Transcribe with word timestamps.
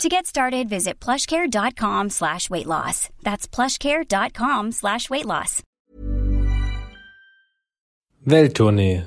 To 0.00 0.08
get 0.08 0.26
started, 0.26 0.68
visit 0.68 0.98
plushcare.com 1.00 2.10
slash 2.10 2.50
weight 2.50 2.66
loss. 2.66 3.08
That's 3.22 3.46
plushcare.com 3.46 4.72
slash 4.72 5.10
weight 5.10 5.26
loss. 5.26 5.62
Welttournee, 8.24 9.04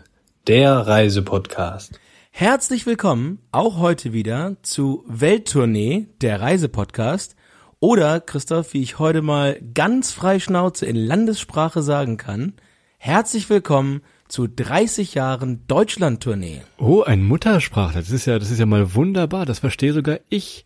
der 0.47 0.87
Reisepodcast. 0.87 1.99
Herzlich 2.31 2.85
willkommen 2.85 3.39
auch 3.51 3.77
heute 3.77 4.11
wieder 4.13 4.57
zu 4.61 5.03
Welttournee, 5.07 6.07
der 6.21 6.41
Reisepodcast. 6.41 7.35
Oder, 7.79 8.19
Christoph, 8.19 8.73
wie 8.73 8.81
ich 8.81 8.99
heute 8.99 9.21
mal 9.21 9.59
ganz 9.73 10.11
frei 10.11 10.39
Schnauze 10.39 10.85
in 10.85 10.95
Landessprache 10.95 11.81
sagen 11.81 12.17
kann, 12.17 12.53
herzlich 12.97 13.49
willkommen 13.49 14.01
zu 14.27 14.47
30 14.47 15.13
Jahren 15.13 15.65
Deutschlandtournee. 15.67 16.61
Oh, 16.77 17.03
ein 17.03 17.23
Muttersprach, 17.23 17.93
das 17.93 18.09
ist 18.09 18.25
ja, 18.25 18.39
das 18.39 18.51
ist 18.51 18.59
ja 18.59 18.65
mal 18.65 18.95
wunderbar, 18.95 19.45
das 19.45 19.59
verstehe 19.59 19.93
sogar 19.93 20.19
ich. 20.29 20.65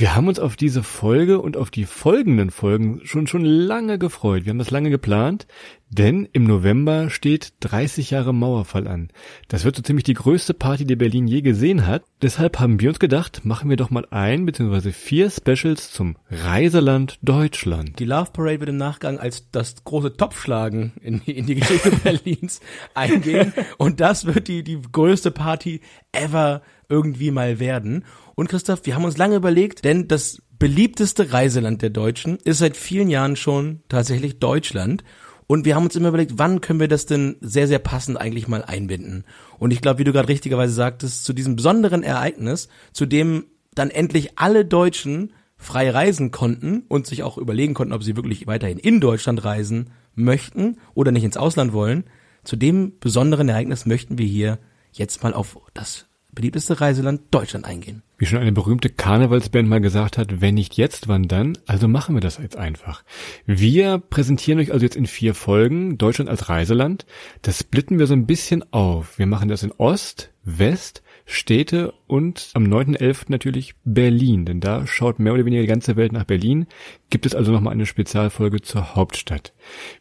Wir 0.00 0.16
haben 0.16 0.28
uns 0.28 0.38
auf 0.38 0.56
diese 0.56 0.82
Folge 0.82 1.42
und 1.42 1.58
auf 1.58 1.70
die 1.70 1.84
folgenden 1.84 2.50
Folgen 2.50 3.02
schon 3.04 3.26
schon 3.26 3.44
lange 3.44 3.98
gefreut. 3.98 4.46
Wir 4.46 4.50
haben 4.50 4.58
das 4.58 4.70
lange 4.70 4.88
geplant, 4.88 5.46
denn 5.90 6.26
im 6.32 6.44
November 6.44 7.10
steht 7.10 7.52
30 7.60 8.10
Jahre 8.10 8.32
Mauerfall 8.32 8.88
an. 8.88 9.10
Das 9.48 9.66
wird 9.66 9.76
so 9.76 9.82
ziemlich 9.82 10.04
die 10.04 10.14
größte 10.14 10.54
Party, 10.54 10.86
die 10.86 10.96
Berlin 10.96 11.26
je 11.26 11.42
gesehen 11.42 11.86
hat. 11.86 12.02
Deshalb 12.22 12.60
haben 12.60 12.80
wir 12.80 12.88
uns 12.88 12.98
gedacht, 12.98 13.44
machen 13.44 13.68
wir 13.68 13.76
doch 13.76 13.90
mal 13.90 14.06
ein 14.10 14.46
bzw. 14.46 14.92
vier 14.92 15.28
Specials 15.28 15.92
zum 15.92 16.16
Reiseland 16.30 17.18
Deutschland. 17.20 17.98
Die 17.98 18.06
Love 18.06 18.30
Parade 18.32 18.60
wird 18.60 18.70
im 18.70 18.78
Nachgang 18.78 19.18
als 19.18 19.50
das 19.50 19.84
große 19.84 20.16
Topfschlagen 20.16 20.92
in 21.02 21.20
die, 21.26 21.36
in 21.36 21.44
die 21.44 21.56
Geschichte 21.56 21.90
Berlins 22.02 22.60
eingehen 22.94 23.52
und 23.76 24.00
das 24.00 24.24
wird 24.24 24.48
die 24.48 24.64
die 24.64 24.80
größte 24.80 25.30
Party 25.30 25.82
ever 26.12 26.62
irgendwie 26.88 27.30
mal 27.30 27.60
werden. 27.60 28.04
Und 28.40 28.48
Christoph, 28.48 28.86
wir 28.86 28.94
haben 28.94 29.04
uns 29.04 29.18
lange 29.18 29.36
überlegt, 29.36 29.84
denn 29.84 30.08
das 30.08 30.40
beliebteste 30.58 31.30
Reiseland 31.30 31.82
der 31.82 31.90
Deutschen 31.90 32.38
ist 32.42 32.56
seit 32.56 32.74
vielen 32.74 33.10
Jahren 33.10 33.36
schon 33.36 33.82
tatsächlich 33.90 34.38
Deutschland. 34.38 35.04
Und 35.46 35.66
wir 35.66 35.74
haben 35.74 35.84
uns 35.84 35.94
immer 35.94 36.08
überlegt, 36.08 36.38
wann 36.38 36.62
können 36.62 36.80
wir 36.80 36.88
das 36.88 37.04
denn 37.04 37.36
sehr, 37.42 37.68
sehr 37.68 37.80
passend 37.80 38.18
eigentlich 38.18 38.48
mal 38.48 38.64
einbinden. 38.64 39.24
Und 39.58 39.72
ich 39.72 39.82
glaube, 39.82 39.98
wie 39.98 40.04
du 40.04 40.14
gerade 40.14 40.28
richtigerweise 40.28 40.72
sagtest, 40.72 41.26
zu 41.26 41.34
diesem 41.34 41.54
besonderen 41.54 42.02
Ereignis, 42.02 42.70
zu 42.94 43.04
dem 43.04 43.44
dann 43.74 43.90
endlich 43.90 44.38
alle 44.38 44.64
Deutschen 44.64 45.34
frei 45.58 45.90
reisen 45.90 46.30
konnten 46.30 46.84
und 46.88 47.06
sich 47.06 47.22
auch 47.22 47.36
überlegen 47.36 47.74
konnten, 47.74 47.92
ob 47.92 48.02
sie 48.02 48.16
wirklich 48.16 48.46
weiterhin 48.46 48.78
in 48.78 49.02
Deutschland 49.02 49.44
reisen 49.44 49.90
möchten 50.14 50.78
oder 50.94 51.12
nicht 51.12 51.24
ins 51.24 51.36
Ausland 51.36 51.74
wollen, 51.74 52.04
zu 52.42 52.56
dem 52.56 52.98
besonderen 53.00 53.50
Ereignis 53.50 53.84
möchten 53.84 54.16
wir 54.16 54.24
hier 54.24 54.58
jetzt 54.92 55.22
mal 55.22 55.34
auf 55.34 55.58
das 55.74 56.06
beliebteste 56.32 56.80
Reiseland 56.80 57.22
Deutschland 57.30 57.64
eingehen. 57.64 58.02
Wie 58.18 58.26
schon 58.26 58.38
eine 58.38 58.52
berühmte 58.52 58.90
Karnevalsband 58.90 59.68
mal 59.68 59.80
gesagt 59.80 60.18
hat, 60.18 60.40
wenn 60.40 60.54
nicht 60.54 60.76
jetzt, 60.76 61.08
wann 61.08 61.28
dann? 61.28 61.56
Also 61.66 61.88
machen 61.88 62.14
wir 62.14 62.20
das 62.20 62.38
jetzt 62.38 62.56
einfach. 62.56 63.02
Wir 63.46 63.98
präsentieren 63.98 64.60
euch 64.60 64.72
also 64.72 64.84
jetzt 64.84 64.96
in 64.96 65.06
vier 65.06 65.34
Folgen 65.34 65.96
Deutschland 65.98 66.28
als 66.28 66.48
Reiseland. 66.48 67.06
Das 67.42 67.58
splitten 67.58 67.98
wir 67.98 68.06
so 68.06 68.14
ein 68.14 68.26
bisschen 68.26 68.64
auf. 68.72 69.18
Wir 69.18 69.26
machen 69.26 69.48
das 69.48 69.62
in 69.62 69.72
Ost, 69.72 70.30
West, 70.44 71.02
Städte 71.32 71.94
und 72.06 72.50
am 72.54 72.64
9.11. 72.64 73.26
natürlich 73.28 73.74
Berlin, 73.84 74.44
denn 74.44 74.60
da 74.60 74.86
schaut 74.86 75.18
mehr 75.18 75.32
oder 75.32 75.44
weniger 75.44 75.62
die 75.62 75.68
ganze 75.68 75.96
Welt 75.96 76.12
nach 76.12 76.24
Berlin. 76.24 76.66
Gibt 77.08 77.24
es 77.24 77.34
also 77.34 77.52
nochmal 77.52 77.72
eine 77.72 77.86
Spezialfolge 77.86 78.60
zur 78.62 78.96
Hauptstadt. 78.96 79.52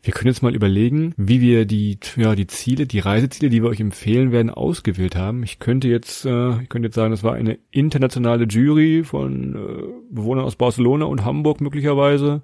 Wir 0.02 0.12
können 0.12 0.30
jetzt 0.30 0.42
mal 0.42 0.56
überlegen, 0.56 1.14
wie 1.18 1.40
wir 1.40 1.66
die, 1.66 2.00
ja, 2.16 2.36
die 2.36 2.48
Ziele, 2.48 2.88
die 2.88 3.00
Reiseziele, 3.00 3.50
die 3.50 3.62
wir 3.62 3.70
euch 3.70 3.80
empfehlen 3.80 4.32
werden, 4.32 4.50
ausgewählt 4.50 5.16
haben. 5.16 5.44
Ich 5.44 5.60
könnte 5.60 5.88
jetzt, 5.88 6.26
äh, 6.26 6.62
ich 6.62 6.70
könnte 6.70 6.88
jetzt 6.88 6.96
sagen, 6.96 7.12
das 7.12 7.24
war 7.24 7.34
eine 7.34 7.60
internationale 7.70 8.46
Jury 8.46 9.04
von 9.04 9.56
äh, 9.56 10.14
Bewohnern 10.14 10.46
aus 10.46 10.56
Barcelona 10.56 11.06
und 11.06 11.26
Hamburg 11.26 11.62
möglicherweise 11.62 12.42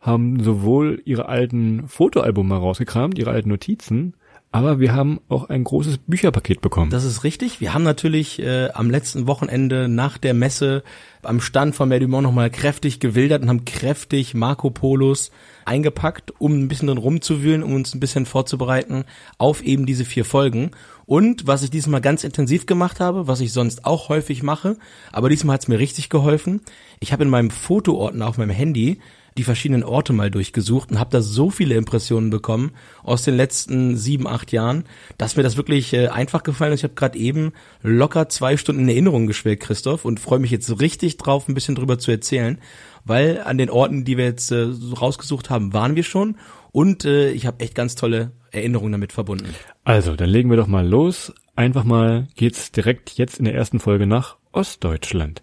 haben 0.00 0.40
sowohl 0.40 1.02
ihre 1.04 1.28
alten 1.28 1.86
Fotoalbume 1.88 2.56
rausgekramt, 2.56 3.18
ihre 3.18 3.30
alten 3.30 3.50
Notizen, 3.50 4.14
aber 4.52 4.80
wir 4.80 4.92
haben 4.92 5.20
auch 5.28 5.48
ein 5.48 5.62
großes 5.62 5.98
Bücherpaket 5.98 6.60
bekommen. 6.60 6.90
Das 6.90 7.04
ist 7.04 7.22
richtig. 7.22 7.60
Wir 7.60 7.72
haben 7.72 7.84
natürlich 7.84 8.40
äh, 8.40 8.70
am 8.74 8.90
letzten 8.90 9.28
Wochenende 9.28 9.88
nach 9.88 10.18
der 10.18 10.34
Messe 10.34 10.82
am 11.22 11.40
Stand 11.40 11.76
von 11.76 11.88
Mer 11.88 12.00
Dumont 12.00 12.24
nochmal 12.24 12.50
kräftig 12.50 12.98
gewildert 12.98 13.42
und 13.42 13.48
haben 13.48 13.64
kräftig 13.64 14.34
Marco 14.34 14.70
Polos 14.70 15.30
eingepackt, 15.64 16.32
um 16.40 16.58
ein 16.58 16.66
bisschen 16.66 16.88
drin 16.88 16.98
rumzuwühlen, 16.98 17.62
um 17.62 17.74
uns 17.74 17.94
ein 17.94 18.00
bisschen 18.00 18.26
vorzubereiten 18.26 19.04
auf 19.38 19.62
eben 19.62 19.86
diese 19.86 20.04
vier 20.04 20.24
Folgen. 20.24 20.72
Und 21.06 21.46
was 21.46 21.62
ich 21.62 21.70
diesmal 21.70 22.00
ganz 22.00 22.24
intensiv 22.24 22.66
gemacht 22.66 22.98
habe, 22.98 23.28
was 23.28 23.40
ich 23.40 23.52
sonst 23.52 23.84
auch 23.84 24.08
häufig 24.08 24.42
mache, 24.42 24.76
aber 25.12 25.28
diesmal 25.28 25.54
hat 25.54 25.62
es 25.62 25.68
mir 25.68 25.78
richtig 25.78 26.08
geholfen. 26.08 26.60
Ich 26.98 27.12
habe 27.12 27.22
in 27.22 27.30
meinem 27.30 27.50
Fotoordner 27.50 28.26
auf 28.26 28.38
meinem 28.38 28.50
Handy 28.50 28.98
die 29.40 29.44
verschiedenen 29.44 29.84
Orte 29.84 30.12
mal 30.12 30.30
durchgesucht 30.30 30.90
und 30.90 31.00
habe 31.00 31.08
da 31.08 31.22
so 31.22 31.48
viele 31.48 31.74
Impressionen 31.74 32.28
bekommen 32.28 32.72
aus 33.02 33.22
den 33.22 33.38
letzten 33.38 33.96
sieben, 33.96 34.26
acht 34.26 34.52
Jahren, 34.52 34.84
dass 35.16 35.34
mir 35.34 35.42
das 35.42 35.56
wirklich 35.56 35.94
äh, 35.94 36.08
einfach 36.08 36.42
gefallen 36.42 36.74
ist. 36.74 36.80
Ich 36.80 36.84
habe 36.84 36.92
gerade 36.92 37.18
eben 37.18 37.52
locker 37.82 38.28
zwei 38.28 38.58
Stunden 38.58 38.82
in 38.82 38.90
Erinnerung 38.90 39.26
geschwelgt, 39.26 39.62
Christoph, 39.62 40.04
und 40.04 40.20
freue 40.20 40.40
mich 40.40 40.50
jetzt 40.50 40.78
richtig 40.78 41.16
drauf, 41.16 41.48
ein 41.48 41.54
bisschen 41.54 41.74
drüber 41.74 41.98
zu 41.98 42.10
erzählen, 42.10 42.58
weil 43.06 43.40
an 43.42 43.56
den 43.56 43.70
Orten, 43.70 44.04
die 44.04 44.18
wir 44.18 44.26
jetzt 44.26 44.52
äh, 44.52 44.66
rausgesucht 45.00 45.48
haben, 45.48 45.72
waren 45.72 45.96
wir 45.96 46.02
schon 46.02 46.36
und 46.70 47.06
äh, 47.06 47.30
ich 47.30 47.46
habe 47.46 47.60
echt 47.60 47.74
ganz 47.74 47.94
tolle 47.94 48.32
Erinnerungen 48.50 48.92
damit 48.92 49.14
verbunden. 49.14 49.54
Also, 49.84 50.16
dann 50.16 50.28
legen 50.28 50.50
wir 50.50 50.58
doch 50.58 50.66
mal 50.66 50.86
los. 50.86 51.32
Einfach 51.56 51.84
mal 51.84 52.28
geht's 52.34 52.72
direkt 52.72 53.16
jetzt 53.16 53.38
in 53.38 53.46
der 53.46 53.54
ersten 53.54 53.80
Folge 53.80 54.06
nach 54.06 54.36
Ostdeutschland. 54.52 55.42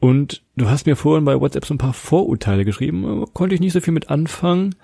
Und 0.00 0.42
du 0.56 0.68
hast 0.68 0.86
mir 0.86 0.96
vorhin 0.96 1.26
bei 1.26 1.38
WhatsApp 1.38 1.66
so 1.66 1.74
ein 1.74 1.78
paar 1.78 1.92
Vorurteile 1.92 2.64
geschrieben, 2.64 3.26
konnte 3.34 3.54
ich 3.54 3.60
nicht 3.60 3.74
so 3.74 3.80
viel 3.80 3.92
mit 3.92 4.08
anfangen. 4.08 4.74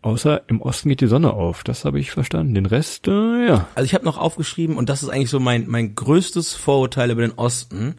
Außer 0.00 0.42
im 0.48 0.60
Osten 0.60 0.88
geht 0.88 1.00
die 1.00 1.06
Sonne 1.06 1.32
auf. 1.32 1.64
Das 1.64 1.84
habe 1.84 1.98
ich 1.98 2.10
verstanden. 2.10 2.54
Den 2.54 2.66
Rest, 2.66 3.08
äh, 3.08 3.46
ja. 3.46 3.68
Also 3.74 3.86
ich 3.86 3.94
habe 3.94 4.04
noch 4.04 4.18
aufgeschrieben, 4.18 4.76
und 4.76 4.88
das 4.88 5.02
ist 5.02 5.08
eigentlich 5.08 5.30
so 5.30 5.40
mein, 5.40 5.66
mein 5.66 5.94
größtes 5.94 6.54
Vorurteil 6.54 7.10
über 7.10 7.22
den 7.22 7.32
Osten. 7.32 7.96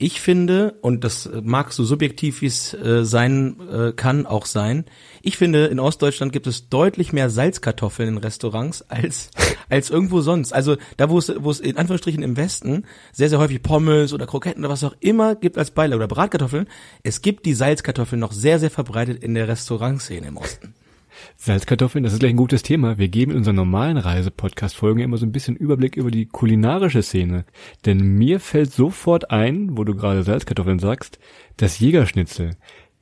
Ich 0.00 0.20
finde, 0.20 0.78
und 0.80 1.02
das 1.02 1.28
mag 1.42 1.72
so 1.72 1.82
subjektiv 1.82 2.40
wie 2.40 2.46
es 2.46 2.72
äh, 2.72 3.04
sein 3.04 3.56
äh, 3.68 3.92
kann, 3.92 4.26
auch 4.26 4.46
sein, 4.46 4.84
ich 5.22 5.36
finde, 5.36 5.66
in 5.66 5.80
Ostdeutschland 5.80 6.32
gibt 6.32 6.46
es 6.46 6.68
deutlich 6.68 7.12
mehr 7.12 7.30
Salzkartoffeln 7.30 8.10
in 8.10 8.18
Restaurants 8.18 8.82
als, 8.88 9.30
als 9.68 9.90
irgendwo 9.90 10.20
sonst. 10.20 10.52
Also 10.52 10.76
da, 10.98 11.10
wo 11.10 11.18
es, 11.18 11.32
wo 11.38 11.50
es 11.50 11.58
in 11.58 11.76
Anführungsstrichen 11.76 12.22
im 12.22 12.36
Westen 12.36 12.84
sehr, 13.12 13.28
sehr 13.28 13.40
häufig 13.40 13.60
Pommes 13.60 14.12
oder 14.12 14.28
Kroketten 14.28 14.64
oder 14.64 14.72
was 14.72 14.84
auch 14.84 14.94
immer 15.00 15.34
gibt 15.34 15.58
als 15.58 15.72
Beilage 15.72 15.96
oder 15.96 16.06
Bratkartoffeln, 16.06 16.68
es 17.02 17.20
gibt 17.20 17.44
die 17.44 17.54
Salzkartoffeln 17.54 18.20
noch 18.20 18.30
sehr, 18.30 18.60
sehr 18.60 18.70
verbreitet 18.70 19.24
in 19.24 19.34
der 19.34 19.48
Restaurantszene 19.48 20.28
im 20.28 20.36
Osten. 20.36 20.74
Salzkartoffeln, 21.40 22.02
das 22.02 22.12
ist 22.12 22.18
gleich 22.18 22.32
ein 22.32 22.36
gutes 22.36 22.64
Thema. 22.64 22.98
Wir 22.98 23.06
geben 23.06 23.30
in 23.30 23.38
unseren 23.38 23.54
normalen 23.54 23.96
Reise-Podcast-Folgen 23.96 25.04
immer 25.04 25.18
so 25.18 25.24
ein 25.24 25.30
bisschen 25.30 25.54
Überblick 25.54 25.96
über 25.96 26.10
die 26.10 26.26
kulinarische 26.26 27.00
Szene. 27.00 27.44
Denn 27.86 28.00
mir 28.00 28.40
fällt 28.40 28.72
sofort 28.72 29.30
ein, 29.30 29.78
wo 29.78 29.84
du 29.84 29.94
gerade 29.94 30.24
Salzkartoffeln 30.24 30.80
sagst, 30.80 31.20
das 31.56 31.78
Jägerschnitzel. 31.78 32.56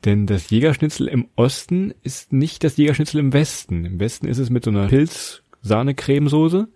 Denn 0.05 0.27
das 0.27 0.51
Jägerschnitzel 0.51 1.09
im 1.09 1.29
Osten 1.35 1.95
ist 2.03 2.35
nicht 2.35 2.63
das 2.63 2.77
Jägerschnitzel 2.77 3.21
im 3.21 3.33
Westen. 3.33 3.87
Im 3.87 3.99
Westen 4.01 4.29
ist 4.29 4.39
es 4.39 4.51
mit 4.51 4.65
so 4.65 4.71
einer 4.71 4.89
Pilz-Sahne-Cremesoße. 4.89 6.69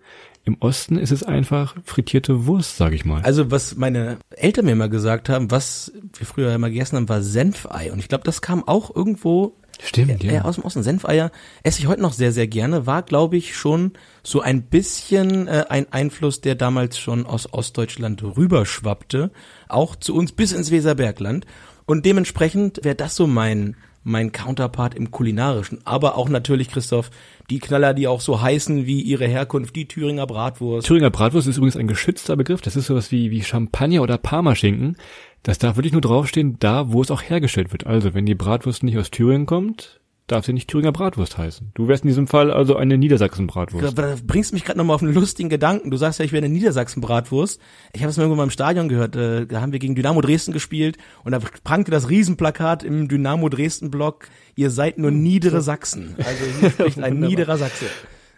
Im 0.43 0.57
Osten 0.59 0.97
ist 0.97 1.11
es 1.11 1.21
einfach 1.21 1.75
frittierte 1.83 2.47
Wurst, 2.47 2.77
sag 2.77 2.93
ich 2.93 3.05
mal. 3.05 3.21
Also 3.21 3.51
was 3.51 3.75
meine 3.75 4.17
Eltern 4.31 4.65
mir 4.65 4.71
immer 4.71 4.89
gesagt 4.89 5.29
haben, 5.29 5.51
was 5.51 5.93
wir 6.17 6.25
früher 6.25 6.55
immer 6.55 6.71
gegessen 6.71 6.95
haben, 6.95 7.07
war 7.07 7.21
Senfei. 7.21 7.91
Und 7.91 7.99
ich 7.99 8.07
glaube, 8.07 8.23
das 8.23 8.41
kam 8.41 8.67
auch 8.67 8.93
irgendwo 8.95 9.53
Stimmt, 9.83 10.23
ja. 10.23 10.31
Äh, 10.31 10.39
aus 10.41 10.55
dem 10.55 10.63
Osten. 10.63 10.83
Senfeier 10.83 11.31
esse 11.63 11.79
ich 11.79 11.87
heute 11.87 12.01
noch 12.01 12.13
sehr, 12.13 12.31
sehr 12.31 12.47
gerne. 12.47 12.85
War, 12.85 13.01
glaube 13.01 13.37
ich, 13.37 13.55
schon 13.55 13.93
so 14.23 14.41
ein 14.41 14.63
bisschen 14.63 15.47
äh, 15.47 15.65
ein 15.69 15.91
Einfluss, 15.91 16.41
der 16.41 16.55
damals 16.55 16.99
schon 16.99 17.25
aus 17.25 17.51
Ostdeutschland 17.51 18.23
rüberschwappte. 18.23 19.31
Auch 19.67 19.95
zu 19.95 20.15
uns 20.15 20.33
bis 20.33 20.51
ins 20.51 20.71
Weserbergland. 20.71 21.45
Und 21.85 22.05
dementsprechend 22.05 22.83
wäre 22.83 22.95
das 22.95 23.15
so 23.15 23.27
mein 23.27 23.75
mein 24.03 24.31
Counterpart 24.31 24.95
im 24.95 25.11
kulinarischen, 25.11 25.79
aber 25.85 26.17
auch 26.17 26.27
natürlich 26.27 26.69
Christoph 26.69 27.11
die 27.49 27.59
Knaller, 27.59 27.93
die 27.93 28.07
auch 28.07 28.21
so 28.21 28.41
heißen 28.41 28.85
wie 28.85 29.01
ihre 29.01 29.27
Herkunft, 29.27 29.75
die 29.75 29.87
Thüringer 29.87 30.25
Bratwurst. 30.25 30.87
Thüringer 30.87 31.09
Bratwurst 31.09 31.47
ist 31.47 31.57
übrigens 31.57 31.75
ein 31.75 31.87
geschützter 31.87 32.35
Begriff. 32.35 32.61
Das 32.61 32.75
ist 32.75 32.85
sowas 32.85 33.11
wie 33.11 33.29
wie 33.29 33.43
Champagner 33.43 34.01
oder 34.01 34.17
Parmaschinken. 34.17 34.95
Das 35.43 35.57
darf 35.57 35.75
wirklich 35.75 35.93
nur 35.93 36.01
draufstehen, 36.01 36.57
da 36.59 36.91
wo 36.91 37.01
es 37.01 37.09
auch 37.11 37.21
hergestellt 37.23 37.71
wird. 37.71 37.87
Also 37.87 38.13
wenn 38.13 38.25
die 38.25 38.35
Bratwurst 38.35 38.83
nicht 38.83 38.97
aus 38.97 39.09
Thüringen 39.11 39.45
kommt, 39.47 39.99
darf 40.27 40.45
sie 40.45 40.53
nicht 40.53 40.69
Thüringer 40.69 40.91
Bratwurst 40.91 41.37
heißen. 41.37 41.71
Du 41.73 41.87
wärst 41.87 42.03
in 42.03 42.07
diesem 42.07 42.27
Fall 42.27 42.51
also 42.51 42.75
eine 42.77 42.97
Niedersachsen-Bratwurst. 42.97 43.97
Da 43.97 44.15
bringst 44.25 44.53
mich 44.53 44.63
gerade 44.63 44.77
nochmal 44.77 44.95
auf 44.95 45.01
einen 45.03 45.13
lustigen 45.13 45.49
Gedanken. 45.49 45.91
Du 45.91 45.97
sagst 45.97 46.19
ja, 46.19 46.25
ich 46.25 46.31
wäre 46.31 46.45
eine 46.45 46.53
Niedersachsen-Bratwurst. 46.53 47.59
Ich 47.93 48.01
habe 48.01 48.11
es 48.11 48.17
mal 48.17 48.23
irgendwann 48.23 48.37
mal 48.37 48.43
im 48.45 48.49
Stadion 48.51 48.87
gehört. 48.87 49.15
äh, 49.15 49.45
Da 49.45 49.61
haben 49.61 49.71
wir 49.73 49.79
gegen 49.79 49.95
Dynamo 49.95 50.21
Dresden 50.21 50.53
gespielt 50.53 50.97
und 51.23 51.31
da 51.31 51.39
prangte 51.63 51.91
das 51.91 52.09
Riesenplakat 52.09 52.83
im 52.83 53.07
Dynamo 53.07 53.49
Dresden-Block. 53.49 54.27
Ihr 54.55 54.69
seid 54.69 54.97
nur 54.99 55.11
niedere 55.11 55.61
Sachsen. 55.61 56.15
Also 56.19 56.45
hier 56.59 56.69
spricht 56.69 56.99
ein 57.01 57.19
niederer 57.19 57.57
Sachse. 57.57 57.85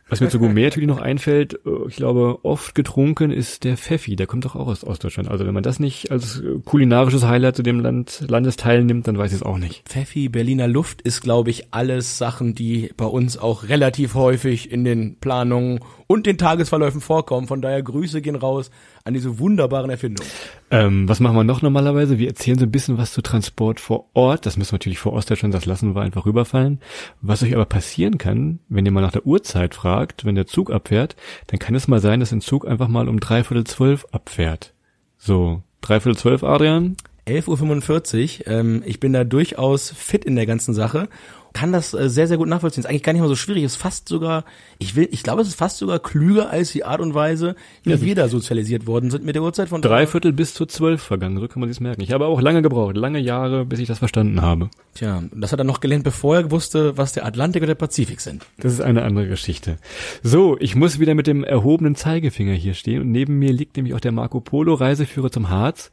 Was 0.10 0.22
mir 0.22 0.30
zu 0.30 0.40
Gourmet 0.40 0.64
natürlich 0.66 0.88
noch 0.88 1.02
einfällt, 1.02 1.60
äh, 1.66 1.88
ich 1.88 1.96
glaube, 1.96 2.40
oft 2.44 2.76
getrunken 2.76 3.32
ist 3.32 3.64
der 3.64 3.78
Pfeffi, 3.78 4.16
der 4.16 4.28
kommt 4.28 4.46
doch 4.46 4.56
auch 4.56 4.68
aus 4.68 4.84
Ostdeutschland. 4.84 5.30
Also 5.30 5.46
wenn 5.46 5.54
man 5.54 5.64
das 5.64 5.80
nicht 5.80 6.12
als 6.12 6.40
äh, 6.40 6.60
kulinarisches 6.64 7.26
Highlight 7.26 7.56
zu 7.56 7.64
dem 7.64 7.80
Land, 7.80 8.26
Landesteil 8.28 8.84
nimmt, 8.84 9.08
dann 9.08 9.18
weiß 9.18 9.32
ich 9.32 9.38
es 9.38 9.44
auch 9.44 9.58
nicht. 9.58 9.88
Pfeffi, 9.88 10.30
Berliner 10.30 10.68
Luft 10.68 11.02
ist, 11.02 11.22
glaube 11.22 11.50
ich, 11.50 11.74
alles 11.74 12.18
Sachen, 12.18 12.54
die 12.54 12.92
bei 12.98 13.06
uns 13.06 13.38
auch 13.38 13.70
relativ 13.70 14.16
häufig 14.16 14.72
in 14.72 14.84
den 14.84 15.16
Planungen 15.16 15.80
und 16.08 16.26
den 16.26 16.38
Tagesverläufen 16.38 17.02
vorkommen. 17.02 17.48
Von 17.48 17.62
daher 17.62 17.82
Grüße 17.82 18.22
gehen 18.22 18.36
raus 18.36 18.72
an 19.04 19.14
diese 19.14 19.40
wunderbaren 19.40 19.90
Erfindungen. 19.90 20.30
Ähm, 20.72 21.08
was 21.08 21.20
machen 21.20 21.36
wir 21.36 21.44
noch 21.44 21.62
normalerweise? 21.62 22.18
Wir 22.18 22.28
erzählen 22.28 22.58
so 22.58 22.66
ein 22.66 22.72
bisschen 22.72 22.98
was 22.98 23.14
zu 23.14 23.22
Transport 23.22 23.80
vor 23.80 24.10
Ort. 24.14 24.46
Das 24.46 24.58
müssen 24.58 24.72
wir 24.72 24.76
natürlich 24.76 25.00
vor 25.00 25.14
Ostdeutschland, 25.14 25.54
das 25.54 25.66
lassen 25.66 25.96
wir 25.96 26.02
einfach 26.02 26.26
rüberfallen. 26.26 26.80
Was 27.22 27.44
euch 27.44 27.54
aber 27.54 27.66
passieren 27.66 28.18
kann, 28.18 28.60
wenn 28.70 28.86
ihr 28.86 28.92
mal 28.92 29.02
nach 29.02 29.12
der 29.12 29.26
Uhrzeit 29.26 29.76
fragt, 29.76 30.26
wenn 30.26 30.36
der 30.36 30.48
Zug 30.48 30.72
abfährt, 30.72 31.16
dann 31.48 31.60
kann 31.60 31.76
es 31.76 31.88
mal 31.88 32.00
sein, 32.00 32.20
dass 32.20 32.32
ein 32.32 32.42
Zug 32.42 32.68
einfach 32.68 32.88
mal 32.88 33.08
um 33.08 33.20
dreiviertel 33.20 33.66
zwölf 33.66 34.06
abfährt. 34.12 34.74
So, 35.18 35.64
dreiviertel 35.82 36.18
zwölf, 36.18 36.44
Adrian? 36.44 36.98
11.45 37.28 38.42
Uhr. 38.42 38.48
Ähm, 38.48 38.84
ich 38.86 39.00
bin 39.00 39.14
da 39.14 39.24
durchaus 39.24 39.92
fit 39.92 40.26
in 40.26 40.36
der 40.36 40.46
ganzen 40.46 40.74
Sache. 40.74 41.08
Kann 41.54 41.72
das 41.72 41.94
äh, 41.94 42.10
sehr, 42.10 42.28
sehr 42.28 42.38
gut 42.38 42.48
nachvollziehen. 42.48 42.84
Ist 42.84 42.90
eigentlich 42.90 43.04
gar 43.04 43.14
nicht 43.14 43.22
mal 43.22 43.28
so 43.28 43.36
schwierig. 43.36 43.64
Ist 43.64 43.76
fast 43.76 44.10
sogar, 44.10 44.44
ich 44.80 44.96
will, 44.96 45.08
ich 45.12 45.24
glaube, 45.24 45.42
es 45.42 45.48
ist 45.48 45.56
fast 45.56 45.78
sogar 45.78 46.00
klüger 46.00 46.50
als 46.50 46.72
die 46.72 46.84
Art 46.84 47.00
und 47.00 47.14
Weise, 47.14 47.56
wie 47.84 48.02
wir 48.02 48.16
da 48.16 48.28
sozialisiert 48.28 48.88
worden 48.88 49.12
sind 49.12 49.24
mit 49.24 49.36
der 49.36 49.44
Uhrzeit 49.44 49.70
von 49.70 49.82
Dreiviertel 49.82 50.34
bis 50.34 50.54
zu 50.54 50.66
zwölf 50.66 51.02
vergangen, 51.02 51.40
so 51.40 51.48
kann 51.48 51.60
man 51.60 51.70
sich's 51.70 51.80
merken. 51.80 52.02
Ich 52.02 52.12
habe 52.12 52.26
auch 52.26 52.42
lange 52.42 52.62
gebraucht, 52.62 52.98
lange 52.98 53.20
Jahre, 53.20 53.66
bis 53.66 53.80
ich 53.80 53.88
das 53.88 54.00
verstanden 54.00 54.42
habe. 54.42 54.70
Tja, 54.96 55.24
das 55.32 55.52
hat 55.52 55.60
er 55.60 55.66
noch 55.66 55.80
gelernt, 55.80 56.04
bevor 56.04 56.38
er 56.38 56.52
wusste, 56.52 56.98
was 56.98 57.14
der 57.14 57.26
Atlantik 57.26 57.62
und 57.62 57.68
der 57.68 57.76
Pazifik 57.76 58.22
sind. 58.22 58.46
Das 58.58 58.74
ist 58.74 58.82
eine 58.82 59.04
andere 59.04 59.28
Geschichte. 59.28 59.78
So, 60.22 60.58
ich 60.60 60.76
muss 60.76 61.00
wieder 61.00 61.16
mit 61.16 61.28
dem 61.28 61.44
erhobenen 61.44 61.96
Zeigefinger 61.96 62.54
hier 62.54 62.74
stehen 62.74 63.02
und 63.02 63.12
neben 63.12 63.38
mir 63.40 63.54
liegt 63.54 63.78
nämlich 63.78 63.94
auch 63.94 64.00
der 64.00 64.12
Marco 64.12 64.40
Polo 64.40 64.74
Reiseführer 64.74 65.32
zum 65.32 65.50
Harz. 65.50 65.92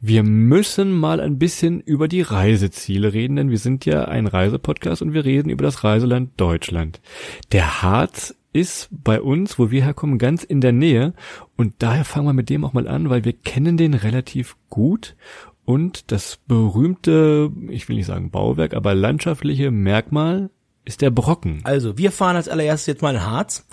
Wir 0.00 0.22
müssen 0.22 0.92
mal 0.92 1.20
ein 1.20 1.38
bisschen 1.38 1.80
über 1.80 2.08
die 2.08 2.22
Reiseziele 2.22 3.12
reden, 3.12 3.36
denn 3.36 3.50
wir 3.50 3.58
sind 3.58 3.84
ja 3.84 4.04
ein 4.04 4.26
Reisepodcast 4.26 5.01
und 5.02 5.12
wir 5.12 5.24
reden 5.24 5.50
über 5.50 5.64
das 5.64 5.84
Reiseland 5.84 6.30
Deutschland. 6.38 7.00
Der 7.52 7.82
Harz 7.82 8.34
ist 8.52 8.88
bei 8.90 9.20
uns, 9.20 9.58
wo 9.58 9.70
wir 9.70 9.82
herkommen, 9.82 10.18
ganz 10.18 10.44
in 10.44 10.60
der 10.60 10.72
Nähe 10.72 11.14
und 11.56 11.74
daher 11.78 12.04
fangen 12.04 12.26
wir 12.26 12.32
mit 12.32 12.50
dem 12.50 12.64
auch 12.64 12.72
mal 12.72 12.88
an, 12.88 13.10
weil 13.10 13.24
wir 13.24 13.32
kennen 13.32 13.76
den 13.76 13.94
relativ 13.94 14.56
gut 14.70 15.16
und 15.64 16.10
das 16.10 16.38
berühmte, 16.46 17.50
ich 17.68 17.88
will 17.88 17.96
nicht 17.96 18.06
sagen 18.06 18.30
Bauwerk, 18.30 18.74
aber 18.74 18.94
landschaftliche 18.94 19.70
Merkmal 19.70 20.50
ist 20.84 21.00
der 21.00 21.10
Brocken. 21.10 21.60
Also, 21.64 21.96
wir 21.96 22.10
fahren 22.10 22.36
als 22.36 22.48
allererstes 22.48 22.86
jetzt 22.86 23.02
mal 23.02 23.14
in 23.14 23.24
Harz. 23.24 23.66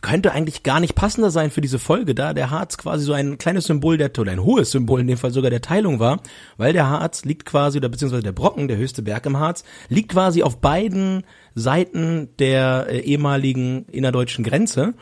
Könnte 0.00 0.32
eigentlich 0.32 0.62
gar 0.62 0.80
nicht 0.80 0.94
passender 0.94 1.30
sein 1.30 1.50
für 1.50 1.60
diese 1.60 1.78
Folge, 1.78 2.14
da 2.14 2.32
der 2.32 2.50
Harz 2.50 2.78
quasi 2.78 3.04
so 3.04 3.12
ein 3.12 3.36
kleines 3.36 3.66
Symbol 3.66 3.98
der, 3.98 4.10
oder 4.18 4.32
ein 4.32 4.42
hohes 4.42 4.70
Symbol 4.70 5.00
in 5.00 5.06
dem 5.06 5.18
Fall 5.18 5.32
sogar 5.32 5.50
der 5.50 5.60
Teilung 5.60 6.00
war, 6.00 6.20
weil 6.56 6.72
der 6.72 6.88
Harz 6.88 7.24
liegt 7.24 7.44
quasi, 7.44 7.78
oder 7.78 7.88
beziehungsweise 7.88 8.22
der 8.22 8.32
Brocken, 8.32 8.68
der 8.68 8.78
höchste 8.78 9.02
Berg 9.02 9.26
im 9.26 9.38
Harz, 9.38 9.64
liegt 9.88 10.12
quasi 10.12 10.42
auf 10.42 10.60
beiden 10.60 11.24
Seiten 11.54 12.30
der 12.38 12.86
äh, 12.88 13.00
ehemaligen 13.00 13.86
innerdeutschen 13.86 14.44
Grenze. 14.44 14.94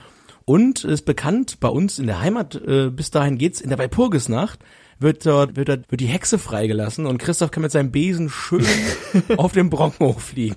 Und 0.46 0.84
ist 0.84 1.06
bekannt 1.06 1.58
bei 1.60 1.68
uns 1.68 1.98
in 1.98 2.06
der 2.06 2.20
Heimat, 2.20 2.54
äh, 2.56 2.90
bis 2.90 3.10
dahin 3.10 3.38
geht's, 3.38 3.62
in 3.62 3.70
der 3.70 3.78
Walpurgisnacht 3.78 4.58
wird 4.98 5.26
dort, 5.26 5.56
wird 5.56 5.68
dort, 5.68 5.90
wird 5.90 6.00
die 6.00 6.06
Hexe 6.06 6.38
freigelassen 6.38 7.06
und 7.06 7.18
Christoph 7.18 7.50
kann 7.50 7.62
mit 7.62 7.72
seinem 7.72 7.90
Besen 7.90 8.28
schön 8.28 8.64
auf 9.36 9.52
dem 9.52 9.70
Brocken 9.70 10.06
hochfliegen. 10.06 10.56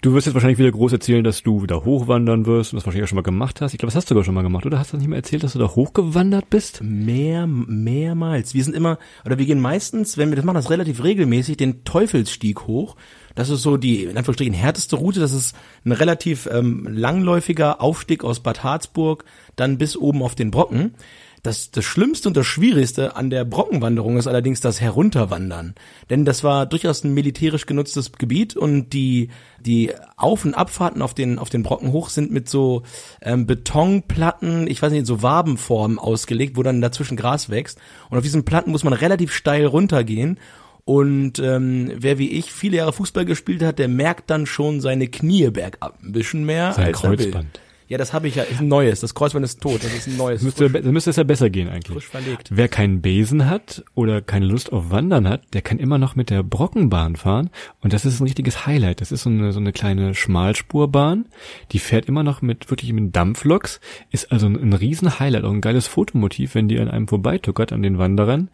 Du 0.00 0.14
wirst 0.14 0.26
jetzt 0.26 0.34
wahrscheinlich 0.34 0.58
wieder 0.58 0.70
groß 0.70 0.92
erzählen, 0.92 1.24
dass 1.24 1.42
du 1.42 1.62
wieder 1.62 1.84
hochwandern 1.84 2.46
wirst 2.46 2.72
und 2.72 2.76
das 2.76 2.86
wahrscheinlich 2.86 3.04
auch 3.04 3.08
schon 3.08 3.16
mal 3.16 3.22
gemacht 3.22 3.60
hast. 3.60 3.72
Ich 3.72 3.78
glaube, 3.78 3.90
das 3.90 3.96
hast 3.96 4.10
du 4.10 4.14
sogar 4.14 4.24
schon 4.24 4.34
mal 4.34 4.42
gemacht, 4.42 4.66
oder? 4.66 4.78
Hast 4.78 4.92
du 4.92 4.96
nicht 4.96 5.08
mal 5.08 5.16
erzählt, 5.16 5.42
dass 5.42 5.52
du 5.52 5.58
da 5.58 5.68
hochgewandert 5.68 6.50
bist? 6.50 6.82
Mehr, 6.82 7.46
mehrmals. 7.46 8.54
Wir 8.54 8.64
sind 8.64 8.74
immer, 8.74 8.98
oder 9.24 9.38
wir 9.38 9.46
gehen 9.46 9.60
meistens, 9.60 10.18
wenn 10.18 10.30
wir 10.30 10.36
das 10.36 10.44
machen, 10.44 10.56
das 10.56 10.70
relativ 10.70 11.02
regelmäßig, 11.02 11.56
den 11.56 11.84
Teufelsstieg 11.84 12.66
hoch. 12.66 12.96
Das 13.34 13.50
ist 13.50 13.62
so 13.62 13.76
die, 13.76 14.02
in 14.02 14.16
Anführungsstrichen, 14.16 14.52
härteste 14.52 14.96
Route. 14.96 15.20
Das 15.20 15.32
ist 15.32 15.54
ein 15.84 15.92
relativ 15.92 16.48
ähm, 16.50 16.88
langläufiger 16.90 17.80
Aufstieg 17.80 18.24
aus 18.24 18.40
Bad 18.40 18.64
Harzburg, 18.64 19.24
dann 19.54 19.78
bis 19.78 19.96
oben 19.96 20.22
auf 20.22 20.34
den 20.34 20.50
Brocken. 20.50 20.94
Das, 21.42 21.70
das 21.70 21.84
Schlimmste 21.84 22.28
und 22.28 22.36
das 22.36 22.46
Schwierigste 22.46 23.16
an 23.16 23.30
der 23.30 23.44
Brockenwanderung 23.44 24.16
ist 24.16 24.26
allerdings 24.26 24.60
das 24.60 24.80
Herunterwandern. 24.80 25.74
Denn 26.10 26.24
das 26.24 26.42
war 26.44 26.66
durchaus 26.66 27.04
ein 27.04 27.14
militärisch 27.14 27.66
genutztes 27.66 28.12
Gebiet 28.12 28.56
und 28.56 28.90
die, 28.92 29.30
die 29.60 29.92
Auf- 30.16 30.44
und 30.44 30.54
Abfahrten 30.54 31.02
auf 31.02 31.14
den, 31.14 31.38
auf 31.38 31.50
den 31.50 31.62
Brocken 31.62 31.92
hoch 31.92 32.08
sind 32.08 32.30
mit 32.32 32.48
so 32.48 32.82
ähm, 33.22 33.46
Betonplatten, 33.46 34.66
ich 34.66 34.82
weiß 34.82 34.92
nicht, 34.92 35.06
so 35.06 35.22
Wabenformen 35.22 35.98
ausgelegt, 35.98 36.56
wo 36.56 36.62
dann 36.62 36.80
dazwischen 36.80 37.16
Gras 37.16 37.50
wächst. 37.50 37.78
Und 38.10 38.18
auf 38.18 38.24
diesen 38.24 38.44
Platten 38.44 38.70
muss 38.70 38.84
man 38.84 38.92
relativ 38.92 39.32
steil 39.32 39.66
runtergehen. 39.66 40.38
Und 40.84 41.38
ähm, 41.38 41.92
wer 41.96 42.18
wie 42.18 42.30
ich 42.30 42.50
viele 42.50 42.78
Jahre 42.78 42.94
Fußball 42.94 43.26
gespielt 43.26 43.62
hat, 43.62 43.78
der 43.78 43.88
merkt 43.88 44.30
dann 44.30 44.46
schon 44.46 44.80
seine 44.80 45.08
Knie 45.08 45.50
bergab 45.50 45.98
ein 46.02 46.12
bisschen 46.12 46.46
mehr 46.46 46.72
Sein 46.72 46.86
er. 46.86 46.92
Kreuzband. 46.92 47.60
Ja, 47.88 47.96
das 47.96 48.12
habe 48.12 48.28
ich 48.28 48.34
ja, 48.34 48.42
ist 48.42 48.60
ein 48.60 48.68
neues. 48.68 49.00
Das 49.00 49.14
Kreuzband 49.14 49.46
ist 49.46 49.62
tot, 49.62 49.82
das 49.82 49.94
ist 49.94 50.08
ein 50.08 50.18
neues. 50.18 50.42
Müsste, 50.42 50.68
dann 50.68 50.92
müsste 50.92 51.08
es 51.08 51.16
ja 51.16 51.24
besser 51.24 51.48
gehen 51.48 51.68
eigentlich. 51.70 51.94
frisch 51.94 52.08
verlegt. 52.08 52.50
Wer 52.52 52.68
keinen 52.68 53.00
Besen 53.00 53.48
hat 53.48 53.82
oder 53.94 54.20
keine 54.20 54.44
Lust 54.44 54.72
auf 54.74 54.90
Wandern 54.90 55.26
hat, 55.26 55.42
der 55.54 55.62
kann 55.62 55.78
immer 55.78 55.96
noch 55.96 56.14
mit 56.14 56.28
der 56.28 56.42
Brockenbahn 56.42 57.16
fahren. 57.16 57.48
Und 57.80 57.94
das 57.94 58.04
ist 58.04 58.20
ein 58.20 58.24
richtiges 58.24 58.66
Highlight. 58.66 59.00
Das 59.00 59.10
ist 59.10 59.22
so 59.22 59.30
eine, 59.30 59.52
so 59.52 59.60
eine 59.60 59.72
kleine 59.72 60.14
Schmalspurbahn. 60.14 61.26
Die 61.72 61.78
fährt 61.78 62.06
immer 62.06 62.22
noch 62.22 62.42
mit 62.42 62.68
wirklich 62.68 62.92
mit 62.92 63.16
Dampfloks. 63.16 63.80
Ist 64.10 64.30
also 64.32 64.46
ein, 64.46 64.56
ein 64.56 64.74
riesen 64.74 65.18
Highlight, 65.18 65.44
auch 65.44 65.52
ein 65.52 65.62
geiles 65.62 65.86
Fotomotiv, 65.86 66.54
wenn 66.54 66.68
die 66.68 66.78
an 66.78 66.90
einem 66.90 67.08
vorbeituckert, 67.08 67.72
an 67.72 67.82
den 67.82 67.96
Wanderern. 67.96 68.50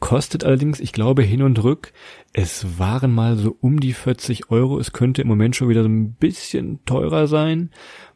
Kostet 0.00 0.42
allerdings, 0.42 0.80
ich 0.80 0.92
glaube, 0.92 1.22
hin 1.22 1.42
und 1.42 1.62
rück, 1.62 1.92
es 2.32 2.78
waren 2.80 3.12
mal 3.12 3.36
so 3.36 3.56
um 3.60 3.78
die 3.78 3.92
40 3.92 4.50
Euro. 4.50 4.80
Es 4.80 4.92
könnte 4.92 5.22
im 5.22 5.28
Moment 5.28 5.54
schon 5.54 5.68
wieder 5.68 5.84
so 5.84 5.88
ein 5.88 6.14
bisschen 6.14 6.84
teurer 6.84 7.28
sein. 7.28 7.70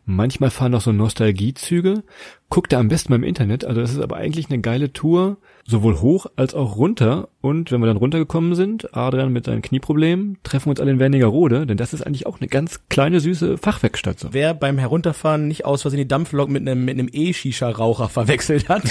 Manchmal 0.08 0.50
fahren 0.50 0.70
noch 0.72 0.80
so 0.80 0.92
Nostalgiezüge. 0.92 2.04
Guckt 2.48 2.72
da 2.72 2.78
am 2.78 2.88
besten 2.88 3.12
mal 3.12 3.16
im 3.16 3.24
Internet. 3.24 3.64
Also 3.64 3.80
das 3.80 3.92
ist 3.92 4.00
aber 4.00 4.16
eigentlich 4.16 4.48
eine 4.48 4.60
geile 4.60 4.92
Tour. 4.92 5.38
Sowohl 5.68 6.00
hoch 6.00 6.26
als 6.36 6.54
auch 6.54 6.76
runter. 6.76 7.28
Und 7.40 7.72
wenn 7.72 7.80
wir 7.80 7.86
dann 7.86 7.96
runtergekommen 7.96 8.54
sind, 8.54 8.96
Adrian 8.96 9.32
mit 9.32 9.46
seinen 9.46 9.62
Knieproblemen, 9.62 10.38
treffen 10.44 10.66
wir 10.66 10.70
uns 10.70 10.80
alle 10.80 10.92
in 10.92 11.00
Wernigerode. 11.00 11.66
Denn 11.66 11.76
das 11.76 11.92
ist 11.92 12.06
eigentlich 12.06 12.24
auch 12.26 12.38
eine 12.38 12.46
ganz 12.46 12.82
kleine, 12.88 13.18
süße 13.18 13.58
Fachwerkstatt. 13.58 14.20
So. 14.20 14.28
Wer 14.30 14.54
beim 14.54 14.78
Herunterfahren 14.78 15.48
nicht 15.48 15.64
aus 15.64 15.82
Versehen 15.82 15.98
die 15.98 16.06
Dampflok 16.06 16.48
mit 16.48 16.62
einem, 16.62 16.84
mit 16.84 16.96
einem 16.96 17.08
E-Shisha-Raucher 17.12 18.08
verwechselt 18.08 18.68
hat, 18.68 18.84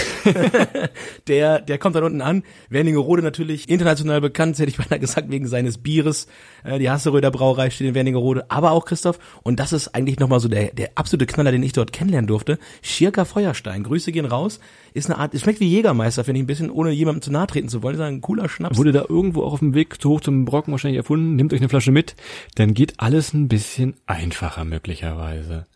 der, 1.29 1.61
der 1.61 1.77
kommt 1.77 1.95
dann 1.95 2.03
unten 2.03 2.21
an. 2.21 2.43
Wernigerode 2.69 3.21
natürlich 3.21 3.69
international 3.69 4.19
bekannt, 4.19 4.59
hätte 4.59 4.69
ich 4.69 4.77
beinahe 4.77 4.99
gesagt, 4.99 5.29
wegen 5.31 5.47
seines 5.47 5.77
Bieres. 5.77 6.27
Äh, 6.65 6.79
die 6.79 6.89
Hasseröder 6.89 7.31
Brauerei 7.31 7.69
steht 7.69 7.87
in 7.87 7.95
Wernigerode. 7.95 8.51
Aber 8.51 8.71
auch 8.71 8.83
Christoph, 8.83 9.17
und 9.43 9.61
das 9.61 9.71
ist 9.71 9.95
eigentlich 9.95 10.19
nochmal 10.19 10.41
so 10.41 10.49
der, 10.49 10.73
der 10.73 10.89
absolute 10.95 11.25
Knaller, 11.25 11.53
den 11.53 11.63
ich 11.63 11.71
dort 11.71 11.93
kennenlernen 11.93 12.27
durfte. 12.27 12.59
Schirka 12.81 13.23
Feuerstein. 13.45 13.83
Grüße 13.83 14.11
gehen 14.11 14.25
raus. 14.25 14.59
Ist 14.93 15.09
eine 15.09 15.19
Art, 15.19 15.33
es 15.33 15.41
schmeckt 15.41 15.59
wie 15.59 15.67
Jägermeister, 15.67 16.23
finde 16.23 16.39
ich 16.39 16.43
ein 16.43 16.47
bisschen, 16.47 16.71
ohne 16.71 16.91
jemandem 16.91 17.21
zu 17.21 17.31
nahe 17.31 17.47
treten 17.47 17.69
zu 17.69 17.83
wollen. 17.83 17.95
Ist 17.95 18.01
ein 18.01 18.21
cooler 18.21 18.49
Schnaps. 18.49 18.77
Wurde 18.77 18.91
da 18.91 19.05
irgendwo 19.07 19.43
auch 19.43 19.53
auf 19.53 19.59
dem 19.59 19.75
Weg 19.75 19.97
hoch 20.03 20.21
zum 20.21 20.45
Brocken 20.45 20.71
wahrscheinlich 20.71 20.97
erfunden. 20.97 21.35
Nehmt 21.35 21.53
euch 21.53 21.59
eine 21.59 21.69
Flasche 21.69 21.91
mit. 21.91 22.15
Dann 22.55 22.73
geht 22.73 22.99
alles 22.99 23.33
ein 23.33 23.47
bisschen 23.47 23.95
einfacher 24.07 24.65
möglicherweise. 24.65 25.67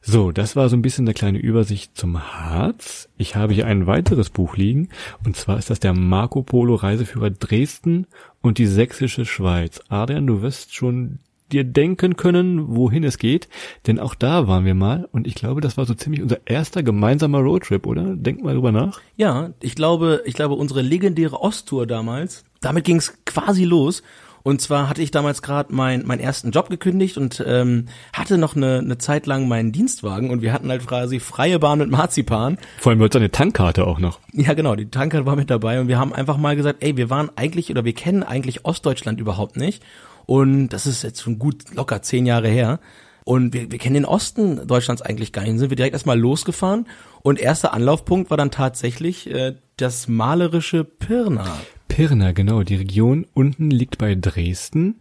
So, 0.00 0.30
das 0.32 0.54
war 0.54 0.68
so 0.68 0.76
ein 0.76 0.82
bisschen 0.82 1.06
eine 1.06 1.14
kleine 1.14 1.38
Übersicht 1.38 1.96
zum 1.96 2.20
Harz. 2.20 3.08
Ich 3.16 3.34
habe 3.34 3.52
hier 3.52 3.66
ein 3.66 3.86
weiteres 3.86 4.30
Buch 4.30 4.56
liegen. 4.56 4.90
Und 5.24 5.36
zwar 5.36 5.58
ist 5.58 5.70
das 5.70 5.80
der 5.80 5.94
Marco 5.94 6.42
Polo 6.42 6.76
Reiseführer 6.76 7.30
Dresden 7.30 8.06
und 8.40 8.58
die 8.58 8.66
sächsische 8.66 9.24
Schweiz. 9.24 9.80
Adrian, 9.88 10.26
du 10.26 10.40
wirst 10.42 10.74
schon 10.74 11.18
dir 11.52 11.64
denken 11.64 12.16
können, 12.16 12.76
wohin 12.76 13.04
es 13.04 13.18
geht. 13.18 13.48
Denn 13.86 13.98
auch 13.98 14.14
da 14.14 14.46
waren 14.48 14.64
wir 14.64 14.74
mal. 14.74 15.08
Und 15.12 15.26
ich 15.26 15.34
glaube, 15.34 15.60
das 15.60 15.76
war 15.76 15.84
so 15.84 15.94
ziemlich 15.94 16.22
unser 16.22 16.46
erster 16.46 16.82
gemeinsamer 16.82 17.40
Roadtrip, 17.40 17.86
oder? 17.86 18.16
Denk 18.16 18.42
mal 18.42 18.54
drüber 18.54 18.72
nach. 18.72 19.00
Ja, 19.16 19.50
ich 19.60 19.74
glaube, 19.74 20.22
ich 20.24 20.34
glaube, 20.34 20.54
unsere 20.54 20.82
legendäre 20.82 21.40
Osttour 21.40 21.86
damals, 21.86 22.44
damit 22.60 22.84
ging 22.84 22.96
es 22.96 23.24
quasi 23.24 23.64
los. 23.64 24.02
Und 24.42 24.62
zwar 24.62 24.88
hatte 24.88 25.02
ich 25.02 25.10
damals 25.10 25.42
gerade 25.42 25.74
mein, 25.74 26.06
meinen 26.06 26.20
ersten 26.20 26.52
Job 26.52 26.70
gekündigt 26.70 27.18
und 27.18 27.44
ähm, 27.46 27.86
hatte 28.12 28.38
noch 28.38 28.56
eine, 28.56 28.78
eine 28.78 28.96
Zeit 28.96 29.26
lang 29.26 29.46
meinen 29.46 29.72
Dienstwagen 29.72 30.30
und 30.30 30.42
wir 30.42 30.54
hatten 30.54 30.70
halt 30.70 30.86
quasi 30.86 31.20
freie 31.20 31.58
Bahn 31.58 31.78
mit 31.78 31.90
Marzipan. 31.90 32.56
Vor 32.78 32.90
allem 32.90 33.00
wird 33.00 33.14
eine 33.16 33.30
Tankkarte 33.30 33.86
auch 33.86 33.98
noch. 33.98 34.20
Ja, 34.32 34.54
genau, 34.54 34.74
die 34.74 34.90
Tanker 34.90 35.26
war 35.26 35.36
mit 35.36 35.50
dabei 35.50 35.80
und 35.80 35.88
wir 35.88 35.98
haben 35.98 36.14
einfach 36.14 36.38
mal 36.38 36.56
gesagt, 36.56 36.82
ey, 36.82 36.96
wir 36.96 37.10
waren 37.10 37.30
eigentlich 37.36 37.70
oder 37.70 37.84
wir 37.84 37.92
kennen 37.92 38.22
eigentlich 38.22 38.64
Ostdeutschland 38.64 39.20
überhaupt 39.20 39.56
nicht. 39.56 39.82
Und 40.28 40.68
das 40.68 40.86
ist 40.86 41.02
jetzt 41.02 41.22
schon 41.22 41.38
gut 41.38 41.74
locker 41.74 42.02
zehn 42.02 42.26
Jahre 42.26 42.48
her. 42.48 42.80
Und 43.24 43.54
wir, 43.54 43.72
wir 43.72 43.78
kennen 43.78 43.94
den 43.94 44.04
Osten 44.04 44.66
Deutschlands 44.66 45.00
eigentlich 45.00 45.32
gar 45.32 45.42
nicht. 45.42 45.58
Sind 45.58 45.70
wir 45.70 45.76
direkt 45.76 45.94
erstmal 45.94 46.20
losgefahren. 46.20 46.86
Und 47.22 47.40
erster 47.40 47.72
Anlaufpunkt 47.72 48.28
war 48.28 48.36
dann 48.36 48.50
tatsächlich 48.50 49.30
äh, 49.30 49.54
das 49.78 50.06
malerische 50.06 50.84
Pirna. 50.84 51.46
Pirna, 51.88 52.32
genau. 52.32 52.62
Die 52.62 52.74
Region 52.74 53.26
unten 53.32 53.70
liegt 53.70 53.96
bei 53.96 54.14
Dresden. 54.14 54.98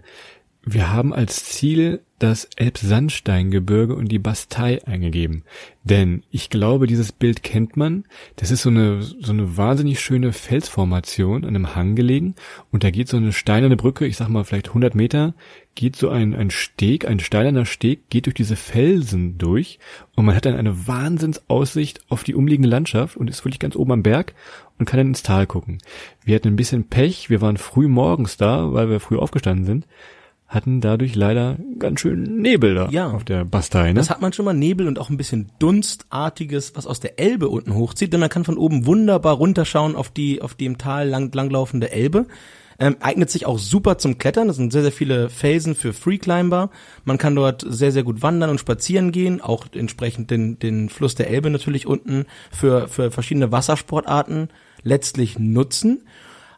Wir 0.70 0.92
haben 0.92 1.14
als 1.14 1.46
Ziel 1.46 2.02
das 2.20 2.50
Elbsandsteingebirge 2.58 3.96
und 3.96 4.12
die 4.12 4.20
Bastei 4.20 4.86
eingegeben. 4.86 5.44
Denn 5.86 6.24
ich 6.30 6.50
glaube, 6.50 6.88
dieses 6.88 7.14
Bild 7.14 7.42
kennt 7.42 7.78
man. 7.78 8.04
Das 8.36 8.52
ist 8.52 8.64
so 8.64 8.70
eine, 8.70 9.02
so 9.02 9.32
eine 9.32 9.56
wahnsinnig 9.56 10.02
schöne 10.02 10.34
Felsformation 10.34 11.46
an 11.46 11.56
einem 11.56 11.74
Hang 11.74 11.96
gelegen. 11.96 12.36
Und 12.70 12.84
da 12.84 12.92
geht 12.92 13.08
so 13.08 13.16
eine 13.16 13.32
steinerne 13.32 13.78
Brücke, 13.78 14.06
ich 14.06 14.18
sag 14.18 14.28
mal 14.28 14.44
vielleicht 14.44 14.68
100 14.68 14.94
Meter, 14.94 15.36
geht 15.76 15.96
so 15.96 16.10
ein, 16.10 16.36
ein 16.36 16.50
Steg, 16.50 17.08
ein 17.08 17.22
steinerner 17.22 17.66
Steg, 17.66 18.10
geht 18.10 18.26
durch 18.26 18.36
diese 18.36 18.58
Felsen 18.58 19.38
durch. 19.38 19.80
Und 20.18 20.26
man 20.26 20.36
hat 20.36 20.46
dann 20.46 20.58
eine 20.58 20.86
Wahnsinnsaussicht 20.86 22.02
auf 22.10 22.26
die 22.26 22.36
umliegende 22.36 22.68
Landschaft 22.68 23.16
und 23.16 23.30
ist 23.30 23.46
wirklich 23.46 23.60
ganz 23.60 23.78
oben 23.78 23.94
am 23.94 24.04
Berg 24.04 24.34
und 24.80 24.86
kann 24.86 24.98
dann 24.98 25.08
ins 25.08 25.24
Tal 25.24 25.48
gucken. 25.48 25.78
Wir 26.26 26.36
hatten 26.36 26.50
ein 26.50 26.58
bisschen 26.58 26.90
Pech. 26.90 27.30
Wir 27.30 27.40
waren 27.40 27.56
früh 27.56 27.88
morgens 27.88 28.36
da, 28.36 28.74
weil 28.74 28.90
wir 28.90 29.00
früh 29.00 29.16
aufgestanden 29.16 29.66
sind 29.66 29.88
hatten 30.48 30.80
dadurch 30.80 31.16
leider 31.16 31.58
ganz 31.78 32.00
schön 32.00 32.38
Nebel 32.42 32.74
da 32.76 32.90
Ja. 32.90 33.12
auf 33.12 33.26
der 33.26 33.44
Bastei. 33.44 33.90
Ne? 33.90 33.96
Das 33.96 34.10
hat 34.10 34.22
man 34.22 34.32
schon 34.32 34.46
mal 34.46 34.54
Nebel 34.54 34.88
und 34.88 34.98
auch 34.98 35.10
ein 35.10 35.18
bisschen 35.18 35.52
Dunstartiges, 35.60 36.74
was 36.76 36.88
aus 36.88 37.00
der 37.00 37.20
Elbe 37.20 37.50
unten 37.50 37.76
hochzieht, 37.76 38.14
denn 38.14 38.20
man 38.22 38.30
kann 38.30 38.46
von 38.46 38.58
oben 38.58 38.86
wunderbar 38.86 39.36
runterschauen 39.36 39.96
auf 39.96 40.10
die, 40.10 40.42
auf 40.42 40.56
die 40.56 40.66
im 40.66 40.78
Tal 40.78 41.10
lang, 41.10 41.32
langlaufende 41.34 41.92
Elbe. 41.92 42.28
Ähm, 42.80 42.96
eignet 43.00 43.32
sich 43.32 43.48
auch 43.48 43.58
super 43.58 43.98
zum 43.98 44.20
Klettern. 44.20 44.48
Das 44.48 44.58
sind 44.58 44.72
sehr, 44.72 44.84
sehr 44.84 44.92
viele 44.92 45.30
Felsen 45.30 45.74
für 45.74 45.94
Freeclimber. 45.94 46.70
Man 47.06 47.18
kann 47.18 47.34
dort 47.36 47.66
sehr, 47.68 47.92
sehr 47.92 48.04
gut 48.04 48.22
wandern 48.22 48.52
und 48.52 48.60
spazieren 48.60 49.12
gehen. 49.12 49.42
Auch 49.42 49.66
entsprechend 49.74 50.30
den, 50.30 50.60
den 50.60 50.88
Fluss 50.90 51.16
der 51.16 51.30
Elbe 51.30 51.50
natürlich 51.50 51.88
unten 51.88 52.26
für, 52.52 52.88
für 52.88 53.10
verschiedene 53.10 53.52
Wassersportarten 53.52 54.50
letztlich 54.84 55.40
nutzen. 55.40 56.04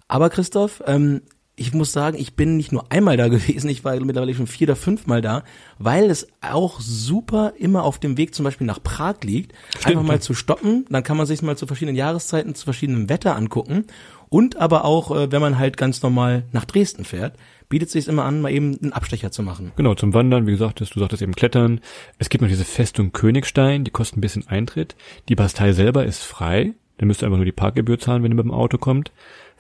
Aber 0.10 0.30
Christoph, 0.30 0.84
ähm, 0.86 1.22
ich 1.60 1.74
muss 1.74 1.92
sagen, 1.92 2.18
ich 2.18 2.36
bin 2.36 2.58
nicht 2.58 2.72
nur 2.72 2.92
einmal 2.92 3.18
da 3.18 3.28
gewesen, 3.30 3.70
ich 3.70 3.84
war 3.84 4.00
mittlerweile 4.00 4.34
schon 4.34 4.48
vier 4.48 4.68
oder 4.68 4.76
fünfmal 4.76 5.22
da, 5.22 5.44
weil 5.78 6.10
es 6.10 6.28
auch 6.42 6.80
super 6.80 7.54
immer 7.58 7.84
auf 7.84 8.00
dem 8.00 8.18
Weg 8.18 8.34
zum 8.34 8.44
Beispiel 8.44 8.68
nach 8.68 8.82
Prag 8.82 9.16
liegt, 9.24 9.54
einfach 9.84 10.04
mal 10.04 10.22
zu 10.22 10.34
stoppen, 10.34 10.86
dann 10.90 11.04
kann 11.04 11.18
man 11.18 11.26
sich 11.26 11.42
mal 11.42 11.58
zu 11.58 11.68
verschiedenen 11.68 11.96
Jahreszeiten, 11.96 12.56
zu 12.56 12.66
verschiedenem 12.66 13.10
Wetter 13.10 13.36
angucken 13.36 13.86
und 14.30 14.58
aber 14.58 14.86
auch, 14.86 15.16
äh, 15.16 15.32
wenn 15.32 15.42
man 15.42 15.58
halt 15.58 15.76
ganz 15.76 16.02
normal 16.02 16.44
nach 16.52 16.66
Dresden 16.66 17.04
fährt, 17.04 17.36
bietet 17.68 17.90
sich 17.90 18.08
immer 18.08 18.24
an, 18.24 18.42
mal 18.42 18.52
eben 18.52 18.78
einen 18.82 18.94
Abstecher 18.94 19.32
zu 19.32 19.44
machen. 19.44 19.72
Genau, 19.76 19.96
zum 19.96 20.14
Wandern, 20.14 20.48
wie 20.48 20.52
gesagt, 20.52 20.80
du 20.80 21.00
sagtest 21.00 21.22
eben 21.22 21.36
Klettern. 21.36 21.82
Es 22.18 22.30
gibt 22.30 22.42
noch 22.42 22.50
diese 22.50 22.66
Festung 22.66 23.12
Königstein, 23.12 23.84
die 23.84 23.92
kostet 23.92 24.18
ein 24.18 24.22
bisschen 24.22 24.48
Eintritt. 24.48 24.96
Die 25.30 25.36
Bastei 25.36 25.74
selber 25.74 26.06
ist 26.06 26.24
frei. 26.24 26.74
Da 26.98 27.06
müsst 27.06 27.22
ihr 27.22 27.28
einfach 27.28 27.38
nur 27.38 27.46
die 27.46 27.52
Parkgebühr 27.52 27.98
zahlen, 27.98 28.24
wenn 28.24 28.32
ihr 28.32 28.36
mit 28.36 28.46
dem 28.46 28.52
Auto 28.52 28.78
kommt. 28.78 29.12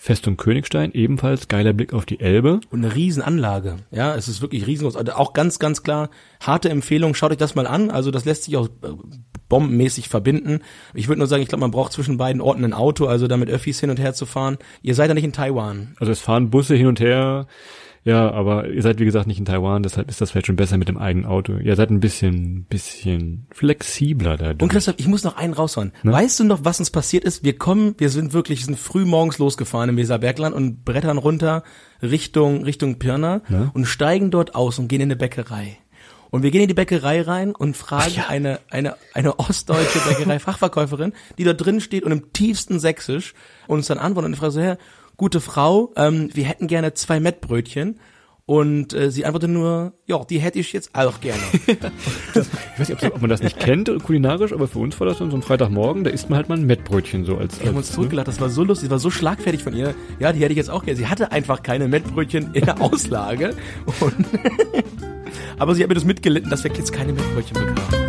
Festung 0.01 0.37
Königstein, 0.37 0.93
ebenfalls 0.93 1.49
geiler 1.49 1.73
Blick 1.73 1.93
auf 1.93 2.05
die 2.05 2.21
Elbe. 2.21 2.61
Und 2.71 2.85
eine 2.85 2.95
Riesenanlage. 2.95 3.75
Ja, 3.91 4.15
es 4.15 4.29
ist 4.29 4.41
wirklich 4.41 4.65
riesengroß. 4.65 4.95
Also 4.95 5.11
auch 5.11 5.33
ganz, 5.33 5.59
ganz 5.59 5.83
klar, 5.83 6.09
harte 6.39 6.69
Empfehlung, 6.69 7.13
schaut 7.15 7.31
euch 7.31 7.37
das 7.37 7.53
mal 7.53 7.67
an. 7.67 7.91
Also 7.91 8.09
das 8.09 8.23
lässt 8.23 8.45
sich 8.45 8.55
auch 8.55 8.67
äh, 8.67 8.93
bombenmäßig 9.49 10.07
verbinden. 10.07 10.61
Ich 10.93 11.09
würde 11.09 11.19
nur 11.19 11.27
sagen, 11.27 11.43
ich 11.43 11.49
glaube, 11.49 11.59
man 11.59 11.71
braucht 11.71 11.91
zwischen 11.91 12.15
beiden 12.15 12.41
Orten 12.41 12.63
ein 12.63 12.73
Auto, 12.73 13.07
also 13.07 13.27
da 13.27 13.35
mit 13.35 13.49
Öffis 13.49 13.81
hin 13.81 13.89
und 13.89 13.99
her 13.99 14.13
zu 14.13 14.25
fahren. 14.25 14.57
Ihr 14.81 14.95
seid 14.95 15.09
ja 15.09 15.15
nicht 15.15 15.25
in 15.25 15.33
Taiwan. 15.33 15.95
Also 15.99 16.13
es 16.13 16.21
fahren 16.21 16.49
Busse 16.49 16.75
hin 16.75 16.87
und 16.87 17.01
her. 17.01 17.47
Ja, 18.09 18.31
aber 18.31 18.67
ihr 18.67 18.81
seid 18.81 18.99
wie 18.99 19.05
gesagt 19.05 19.27
nicht 19.27 19.37
in 19.39 19.45
Taiwan, 19.45 19.83
deshalb 19.83 20.09
ist 20.09 20.19
das 20.19 20.31
vielleicht 20.31 20.47
schon 20.47 20.55
besser 20.55 20.77
mit 20.77 20.87
dem 20.87 20.97
eigenen 20.97 21.25
Auto. 21.27 21.57
Ihr 21.57 21.75
seid 21.75 21.91
ein 21.91 21.99
bisschen, 21.99 22.63
bisschen 22.63 23.45
flexibler 23.51 24.35
dadurch. 24.35 24.61
Und 24.63 24.69
Christoph, 24.69 24.95
ich 24.97 25.07
muss 25.07 25.23
noch 25.23 25.37
einen 25.37 25.53
raushauen. 25.53 25.91
Weißt 26.03 26.39
du 26.39 26.43
noch, 26.43 26.65
was 26.65 26.79
uns 26.79 26.89
passiert 26.89 27.23
ist? 27.23 27.43
Wir 27.43 27.57
kommen, 27.57 27.93
wir 27.99 28.09
sind 28.09 28.33
wirklich, 28.33 28.65
sind 28.65 28.79
früh 28.79 29.05
morgens 29.05 29.37
losgefahren 29.37 29.89
im 29.89 29.97
Weserbergland 29.97 30.55
und 30.55 30.83
brettern 30.85 31.19
runter 31.19 31.63
Richtung, 32.01 32.63
Richtung 32.63 32.97
Pirna 32.97 33.41
Ja. 33.47 33.69
und 33.73 33.85
steigen 33.85 34.31
dort 34.31 34.55
aus 34.55 34.79
und 34.79 34.87
gehen 34.87 35.01
in 35.01 35.07
eine 35.07 35.15
Bäckerei. 35.15 35.77
Und 36.31 36.43
wir 36.43 36.51
gehen 36.51 36.61
in 36.61 36.67
die 36.67 36.75
Bäckerei 36.75 37.21
rein 37.23 37.55
und 37.55 37.75
fragen 37.75 38.23
eine, 38.27 38.59
eine, 38.69 38.95
eine 39.13 39.39
ostdeutsche 39.39 39.99
Bäckerei-Fachverkäuferin, 40.07 41.13
die 41.37 41.43
da 41.43 41.53
drin 41.53 41.81
steht 41.81 42.03
und 42.03 42.11
im 42.11 42.33
tiefsten 42.33 42.79
Sächsisch 42.79 43.33
uns 43.67 43.87
dann 43.87 43.97
antwortet 43.97 44.27
und 44.27 44.33
ich 44.33 44.39
frage 44.39 44.51
so, 44.51 44.61
Herr, 44.61 44.77
gute 45.19 45.41
Frau, 45.41 45.93
ähm, 45.95 46.29
wir 46.33 46.45
hätten 46.45 46.65
gerne 46.65 46.95
zwei 46.95 47.19
Mettbrötchen. 47.19 47.99
Und 48.47 48.95
äh, 48.95 49.11
sie 49.11 49.25
antwortet 49.25 49.51
nur, 49.51 49.93
ja, 50.07 50.23
die 50.23 50.39
hätte 50.39 50.57
ich 50.57 50.73
jetzt 50.73 50.95
auch 50.95 51.21
gerne. 51.21 51.39
Ich 52.33 52.79
weiß 52.79 52.89
nicht, 52.89 53.13
ob, 53.13 53.21
man 53.21 53.29
das 53.29 53.43
nicht 53.43 53.59
kennt 53.59 53.91
kulinarisch, 54.03 54.53
aber 54.53 54.69
für 54.69 54.79
uns 54.79 54.97
war 55.01 55.05
das 55.05 55.17
dann 55.17 55.29
so 55.29 55.35
ein 55.35 55.43
Freitagmorgen, 55.43 56.05
da 56.05 56.09
isst 56.09 56.29
man 56.29 56.38
halt 56.38 56.47
mal 56.47 56.57
ein 56.57 56.65
Mettbrötchen 56.65 57.25
so 57.25 57.35
als, 57.38 57.59
Wir 57.59 57.67
haben 57.67 57.75
uns 57.75 57.89
ne? 57.89 57.95
zurückgelacht, 57.95 58.29
das 58.29 58.39
war 58.39 58.49
so 58.49 58.63
lustig, 58.63 58.88
das 58.88 58.91
war 58.91 58.99
so 58.99 59.09
schlagfertig 59.11 59.61
von 59.61 59.75
ihr. 59.75 59.93
Ja, 60.17 60.31
die 60.31 60.39
hätte 60.39 60.53
ich 60.53 60.57
jetzt 60.57 60.69
auch 60.69 60.85
gerne. 60.85 60.97
Sie 60.97 61.07
hatte 61.07 61.33
einfach 61.33 61.61
keine 61.61 61.89
Mettbrötchen 61.89 62.53
in 62.53 62.63
der 62.63 62.81
Auslage. 62.81 63.53
Aber 65.59 65.75
sie 65.75 65.83
hat 65.83 65.89
mir 65.89 65.95
das 65.95 66.05
mitgelitten, 66.05 66.49
dass 66.49 66.63
wir 66.63 66.71
jetzt 66.71 66.93
keine 66.93 67.11
Mettbrötchen 67.11 67.53
bekamen. 67.53 68.08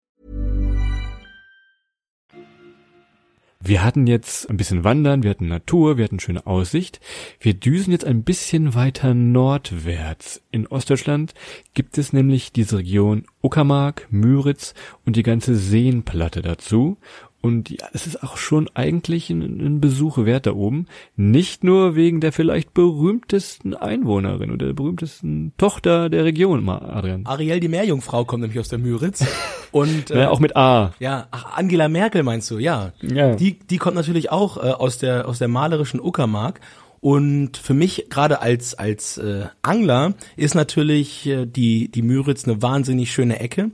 Wir 3.63 3.83
hatten 3.83 4.07
jetzt 4.07 4.49
ein 4.49 4.57
bisschen 4.57 4.83
Wandern, 4.83 5.21
wir 5.21 5.29
hatten 5.29 5.47
Natur, 5.47 5.97
wir 5.97 6.05
hatten 6.05 6.19
schöne 6.19 6.47
Aussicht. 6.47 6.99
Wir 7.39 7.53
düsen 7.53 7.91
jetzt 7.91 8.05
ein 8.05 8.23
bisschen 8.23 8.73
weiter 8.73 9.13
nordwärts. 9.13 10.41
In 10.49 10.65
Ostdeutschland 10.65 11.35
gibt 11.75 11.99
es 11.99 12.11
nämlich 12.11 12.51
diese 12.51 12.79
Region 12.79 13.25
Uckermark, 13.43 14.07
Müritz 14.09 14.73
und 15.05 15.15
die 15.15 15.23
ganze 15.23 15.55
Seenplatte 15.55 16.41
dazu. 16.41 16.97
Und 17.41 17.71
ja, 17.71 17.87
es 17.91 18.05
ist 18.05 18.23
auch 18.23 18.37
schon 18.37 18.69
eigentlich 18.75 19.31
ein, 19.31 19.41
ein 19.41 19.81
Besuch 19.81 20.19
wert 20.19 20.45
da 20.45 20.53
oben. 20.53 20.85
Nicht 21.15 21.63
nur 21.63 21.95
wegen 21.95 22.21
der 22.21 22.31
vielleicht 22.31 22.73
berühmtesten 22.73 23.73
Einwohnerin 23.73 24.51
oder 24.51 24.67
der 24.67 24.73
berühmtesten 24.73 25.53
Tochter 25.57 26.09
der 26.09 26.23
Region, 26.23 26.69
Adrian. 26.69 27.25
Ariel, 27.25 27.59
die 27.59 27.67
Meerjungfrau, 27.67 28.25
kommt 28.25 28.41
nämlich 28.41 28.59
aus 28.59 28.69
der 28.69 28.79
Müritz. 28.79 29.25
Und 29.71 30.11
äh, 30.11 30.21
Ja, 30.21 30.29
auch 30.29 30.39
mit 30.39 30.55
A. 30.55 30.93
Ja, 30.99 31.27
ach, 31.31 31.57
Angela 31.57 31.87
Merkel 31.87 32.23
meinst 32.23 32.51
du, 32.51 32.59
ja. 32.59 32.93
Ja. 33.01 33.35
Die, 33.35 33.57
die 33.57 33.77
kommt 33.77 33.95
natürlich 33.95 34.31
auch 34.31 34.57
äh, 34.57 34.69
aus 34.71 34.99
der 34.99 35.27
aus 35.27 35.39
der 35.39 35.47
malerischen 35.47 35.99
Uckermark. 35.99 36.59
Und 36.99 37.57
für 37.57 37.73
mich 37.73 38.07
gerade 38.09 38.41
als 38.41 38.75
als 38.75 39.17
äh, 39.17 39.45
Angler 39.63 40.13
ist 40.35 40.53
natürlich 40.53 41.25
äh, 41.25 41.47
die 41.47 41.89
die 41.89 42.03
Müritz 42.03 42.45
eine 42.45 42.61
wahnsinnig 42.61 43.11
schöne 43.11 43.39
Ecke. 43.39 43.71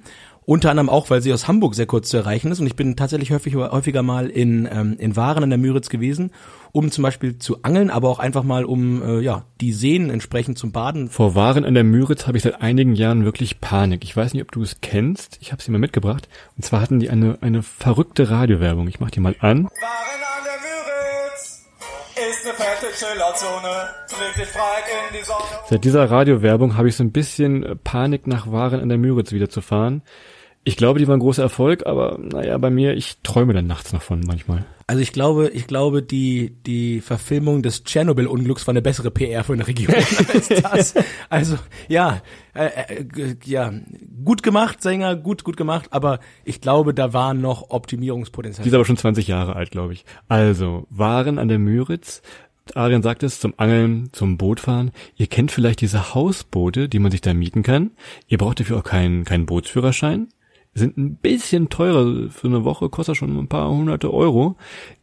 Unter 0.50 0.70
anderem 0.70 0.89
auch, 0.89 1.10
weil 1.10 1.22
sie 1.22 1.34
aus 1.34 1.50
Hamburg 1.50 1.75
sehr 1.75 1.88
kurz 1.88 2.08
zu 2.08 2.16
erreichen 2.16 2.54
ist. 2.54 2.62
Und 2.62 2.68
ich 2.68 2.77
bin 2.77 2.96
tatsächlich 2.96 3.32
häufig, 3.32 3.56
häufiger 3.56 4.01
mal 4.01 4.30
in, 4.30 4.66
ähm, 4.72 4.96
in 4.98 5.18
Waren 5.18 5.44
an 5.44 5.50
der 5.50 5.60
Müritz 5.60 5.89
gewesen, 5.89 6.32
um 6.72 6.89
zum 6.89 7.01
Beispiel 7.01 7.38
zu 7.38 7.63
angeln, 7.63 7.89
aber 7.89 8.08
auch 8.08 8.20
einfach 8.20 8.44
mal, 8.44 8.63
um 8.63 9.04
äh, 9.04 9.20
ja 9.20 9.44
die 9.60 9.74
Seen 9.74 10.10
entsprechend 10.10 10.58
zum 10.58 10.72
Baden 10.72 11.10
Vor 11.10 11.36
Waren 11.36 11.66
an 11.66 11.74
der 11.74 11.84
Müritz 11.84 12.27
habe 12.27 12.38
ich 12.38 12.44
seit 12.44 12.62
einigen 12.62 12.96
Jahren 12.96 13.25
wirklich 13.25 13.60
Panik. 13.60 14.06
Ich 14.06 14.16
weiß 14.16 14.34
nicht, 14.34 14.42
ob 14.42 14.54
du 14.54 14.62
es 14.62 14.80
kennst. 14.80 15.38
Ich 15.42 15.51
habe 15.51 15.62
sie 15.62 15.70
mal 15.70 15.80
mitgebracht. 15.80 16.30
Und 16.56 16.63
zwar 16.63 16.80
hatten 16.80 17.01
die 17.01 17.10
eine, 17.10 17.39
eine 17.42 17.62
verrückte 17.62 18.30
Radiowerbung. 18.30 18.88
Ich 18.88 19.01
mach 19.01 19.12
die 19.12 19.20
mal 19.20 19.36
an. 19.42 19.66
Waren 19.66 19.66
an 19.66 20.44
der 20.46 20.60
Müritz 20.62 21.66
ist 22.32 22.46
eine 22.46 22.54
fette 22.54 22.94
Chillerzone. 22.98 23.89
Dich 24.38 24.48
frei 24.48 24.62
in 25.10 25.20
die 25.20 25.25
Sonne. 25.25 25.44
Seit 25.70 25.84
dieser 25.84 26.10
Radiowerbung 26.10 26.77
habe 26.77 26.88
ich 26.88 26.96
so 26.96 27.04
ein 27.04 27.12
bisschen 27.12 27.63
äh, 27.63 27.75
Panik 27.75 28.27
nach 28.27 28.50
Waren 28.50 28.80
an 28.80 28.88
der 28.88 28.98
Müritz 28.98 29.34
wieder 29.34 29.50
zu 29.50 29.60
fahren. 29.60 30.04
Ich 30.67 30.75
glaube, 30.75 31.00
die 31.00 31.07
war 31.07 31.15
ein 31.15 31.21
großer 31.21 31.43
Erfolg, 31.43 31.86
aber 31.86 32.19
naja, 32.19 32.57
bei 32.57 32.69
mir, 32.69 32.93
ich 32.93 33.19
träume 33.24 33.53
dann 33.53 33.67
nachts 33.67 33.93
noch 33.93 34.01
von 34.01 34.19
manchmal. 34.27 34.65
Also 34.86 35.01
ich 35.01 35.13
glaube, 35.13 35.47
ich 35.47 35.65
glaube, 35.65 36.03
die, 36.03 36.57
die 36.65 37.00
Verfilmung 37.00 37.63
des 37.63 37.86
Tschernobyl-Unglücks 37.86 38.67
war 38.67 38.74
eine 38.74 38.81
bessere 38.81 39.09
PR 39.09 39.45
für 39.45 39.53
eine 39.53 39.65
Region 39.65 39.95
als 40.33 40.50
das. 40.50 40.93
Also, 41.29 41.55
ja, 41.88 42.21
äh, 42.53 42.65
äh, 42.65 43.36
ja, 43.45 43.71
gut 44.25 44.43
gemacht, 44.43 44.81
Sänger, 44.81 45.15
gut, 45.15 45.45
gut 45.45 45.55
gemacht, 45.55 45.88
aber 45.91 46.19
ich 46.43 46.59
glaube, 46.59 46.93
da 46.93 47.13
war 47.13 47.33
noch 47.33 47.69
Optimierungspotenzial. 47.69 48.63
Die 48.63 48.69
ist 48.69 48.75
aber 48.75 48.83
schon 48.83 48.97
20 48.97 49.25
Jahre 49.25 49.55
alt, 49.55 49.71
glaube 49.71 49.93
ich. 49.93 50.03
Also, 50.27 50.86
Waren 50.89 51.39
an 51.39 51.47
der 51.47 51.59
Müritz. 51.59 52.21
Arian 52.75 53.03
sagt 53.03 53.24
es, 53.24 53.39
zum 53.39 53.53
Angeln, 53.55 54.09
zum 54.12 54.38
Bootfahren. 54.38 54.91
Ihr 55.15 55.27
kennt 55.27 55.53
vielleicht 55.53 55.79
diese 55.79 56.13
Hausboote, 56.13 56.89
die 56.89 57.00
man 57.00 57.12
sich 57.12 57.21
da 57.21 57.33
mieten 57.33 57.63
kann. 57.63 57.91
Ihr 58.27 58.38
braucht 58.38 58.59
dafür 58.59 58.79
auch 58.79 58.83
keinen, 58.83 59.24
keinen 59.24 59.45
Bootsführerschein 59.45 60.27
sind 60.77 60.98
ein 60.98 61.15
bisschen 61.15 61.69
teurer. 61.69 62.29
Für 62.29 62.48
eine 62.48 62.63
Woche 62.63 62.89
kostet 62.89 63.17
schon 63.17 63.38
ein 63.38 63.48
paar 63.48 63.69
hunderte 63.69 64.13
Euro. 64.13 64.55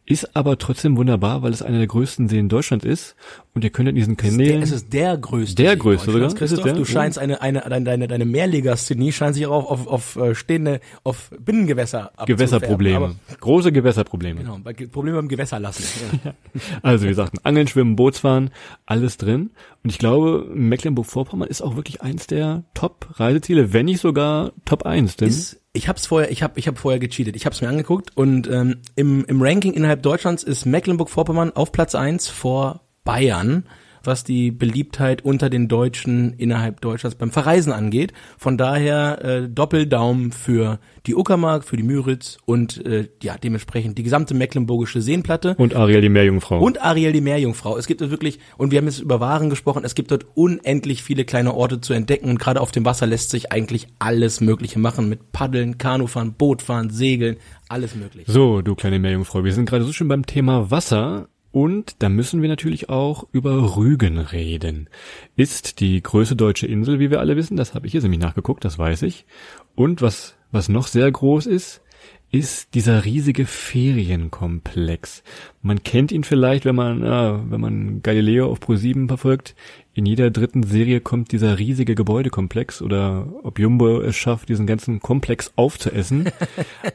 Ist 0.07 0.35
aber 0.35 0.59
trotzdem 0.59 0.97
wunderbar, 0.97 1.41
weil 1.41 1.51
es 1.51 1.63
einer 1.63 1.79
der 1.79 1.87
größten 1.87 2.29
Seen 2.29 2.47
Deutschland 2.47 2.85
ist. 2.85 3.15
Und 3.55 3.63
ihr 3.63 3.71
könnt 3.71 3.89
in 3.89 3.95
diesen 3.95 4.17
Kanälen. 4.17 4.61
Es 4.61 4.69
ist 4.71 4.93
der 4.93 5.17
größte. 5.17 5.55
Der 5.55 5.75
größte, 5.75 6.11
sogar. 6.11 6.31
Christoph, 6.31 6.63
der? 6.63 6.73
du 6.73 6.85
scheinst 6.85 7.17
eine, 7.17 7.41
eine, 7.41 7.61
deine, 7.61 8.07
deine, 8.07 8.25
Mehrligasthenie 8.25 9.11
scheint 9.11 9.33
sich 9.33 9.47
auch 9.47 9.71
auf, 9.71 9.87
auf, 9.87 10.15
auf 10.15 10.23
äh, 10.23 10.35
stehende, 10.35 10.79
auf 11.03 11.31
Binnengewässer 11.39 12.11
Gewässerprobleme. 12.23 13.15
Große 13.39 13.71
Gewässerprobleme. 13.71 14.41
genau, 14.41 14.59
Probleme 14.91 15.17
beim 15.17 15.27
Gewässer 15.27 15.59
lassen. 15.59 15.83
Ja. 16.23 16.33
Also, 16.81 17.03
wie 17.03 17.09
gesagt, 17.09 17.45
Angeln, 17.45 17.67
Schwimmen, 17.67 17.95
Bootsfahren, 17.95 18.49
alles 18.85 19.17
drin. 19.17 19.51
Und 19.83 19.89
ich 19.89 19.99
glaube, 19.99 20.47
Mecklenburg-Vorpommern 20.53 21.47
ist 21.47 21.61
auch 21.61 21.75
wirklich 21.75 22.01
eins 22.01 22.27
der 22.27 22.63
Top-Reiseziele, 22.73 23.73
wenn 23.73 23.85
nicht 23.85 23.99
sogar 23.99 24.53
Top 24.63 24.85
1. 24.85 25.17
Denn 25.17 25.29
Ist, 25.29 25.61
ich 25.75 25.87
hab's 25.87 26.05
vorher, 26.05 26.31
ich 26.31 26.41
hab, 26.41 26.57
ich 26.57 26.67
hab 26.67 26.77
vorher 26.77 26.99
gecheatet. 26.99 27.35
Ich 27.35 27.45
hab's 27.45 27.61
mir 27.61 27.67
angeguckt 27.67 28.15
und 28.15 28.47
ähm, 28.47 28.77
im, 28.95 29.25
im 29.25 29.41
Ranking 29.41 29.73
innerhalb 29.73 30.01
Deutschlands 30.01 30.43
ist 30.43 30.65
Mecklenburg-Vorpommern 30.65 31.51
auf 31.55 31.71
Platz 31.71 31.95
eins 31.95 32.29
vor 32.29 32.81
Bayern, 33.03 33.65
was 34.07 34.23
die 34.23 34.51
Beliebtheit 34.51 35.23
unter 35.23 35.49
den 35.49 35.67
Deutschen 35.67 36.33
innerhalb 36.33 36.81
Deutschlands 36.81 37.17
beim 37.17 37.31
Verreisen 37.31 37.71
angeht. 37.71 38.13
Von 38.37 38.57
daher 38.57 39.23
äh, 39.23 39.49
Doppeldaumen 39.49 40.31
für 40.31 40.79
die 41.05 41.15
Uckermark, 41.15 41.63
für 41.63 41.77
die 41.77 41.83
Müritz 41.83 42.37
und 42.45 42.85
äh, 42.85 43.09
ja 43.21 43.35
dementsprechend 43.37 43.97
die 43.97 44.03
gesamte 44.03 44.33
mecklenburgische 44.33 45.01
Seenplatte. 45.01 45.55
und 45.57 45.75
Ariel, 45.75 46.01
die 46.01 46.09
Meerjungfrau. 46.09 46.59
Und 46.59 46.81
Ariel 46.81 47.11
die 47.11 47.21
Meerjungfrau. 47.21 47.77
Es 47.77 47.87
gibt 47.87 48.01
dort 48.01 48.11
wirklich, 48.11 48.39
und 48.57 48.71
wir 48.71 48.79
haben 48.79 48.85
jetzt 48.85 48.99
über 48.99 49.19
Waren 49.19 49.49
gesprochen, 49.49 49.83
es 49.83 49.95
gibt 49.95 50.11
dort 50.11 50.25
unendlich 50.35 51.03
viele 51.03 51.25
kleine 51.25 51.53
Orte 51.53 51.81
zu 51.81 51.93
entdecken 51.93 52.29
und 52.29 52.39
gerade 52.39 52.61
auf 52.61 52.71
dem 52.71 52.85
Wasser 52.85 53.05
lässt 53.05 53.29
sich 53.29 53.51
eigentlich 53.51 53.87
alles 53.99 54.41
Mögliche 54.41 54.79
machen 54.79 55.09
mit 55.09 55.31
Paddeln, 55.31 55.77
Kanufahren, 55.77 56.33
Bootfahren, 56.33 56.89
Segeln, 56.89 57.37
alles 57.69 57.95
möglich. 57.95 58.25
So, 58.27 58.61
du 58.61 58.75
kleine 58.75 58.99
Meerjungfrau, 58.99 59.43
wir 59.43 59.53
sind 59.53 59.69
gerade 59.69 59.85
so 59.85 59.93
schön 59.93 60.07
beim 60.07 60.25
Thema 60.25 60.71
Wasser 60.71 61.27
und 61.55 62.03
da 62.03 62.09
müssen 62.09 62.41
wir 62.41 62.49
natürlich 62.49 62.89
auch 62.89 63.27
über 63.31 63.77
Rügen 63.77 64.17
reden. 64.17 64.89
Ist 65.37 65.79
die 65.79 66.03
größte 66.03 66.35
deutsche 66.35 66.67
Insel, 66.67 66.99
wie 66.99 67.11
wir 67.11 67.21
alle 67.21 67.37
wissen, 67.37 67.55
das 67.55 67.73
habe 67.73 67.87
ich 67.87 67.93
jetzt 67.93 68.03
nämlich 68.03 68.19
nachgeguckt, 68.19 68.65
das 68.65 68.77
weiß 68.77 69.03
ich. 69.03 69.25
Und 69.73 70.01
was, 70.01 70.35
was 70.51 70.67
noch 70.67 70.87
sehr 70.87 71.09
groß 71.09 71.45
ist, 71.45 71.81
ist 72.29 72.73
dieser 72.73 73.05
riesige 73.05 73.45
Ferienkomplex. 73.45 75.23
Man 75.61 75.81
kennt 75.81 76.11
ihn 76.11 76.25
vielleicht, 76.25 76.65
wenn 76.65 76.75
man, 76.75 77.05
ja, 77.05 77.41
wenn 77.49 77.61
man 77.61 78.01
Galileo 78.01 78.51
auf 78.51 78.59
Pro7 78.59 79.07
verfolgt. 79.07 79.55
In 79.93 80.05
jeder 80.05 80.31
dritten 80.31 80.63
Serie 80.63 80.99
kommt 80.99 81.31
dieser 81.31 81.57
riesige 81.57 81.95
Gebäudekomplex 81.95 82.81
oder 82.81 83.29
ob 83.43 83.59
Jumbo 83.59 84.01
es 84.01 84.17
schafft, 84.17 84.49
diesen 84.49 84.67
ganzen 84.67 84.99
Komplex 84.99 85.53
aufzuessen. 85.55 86.29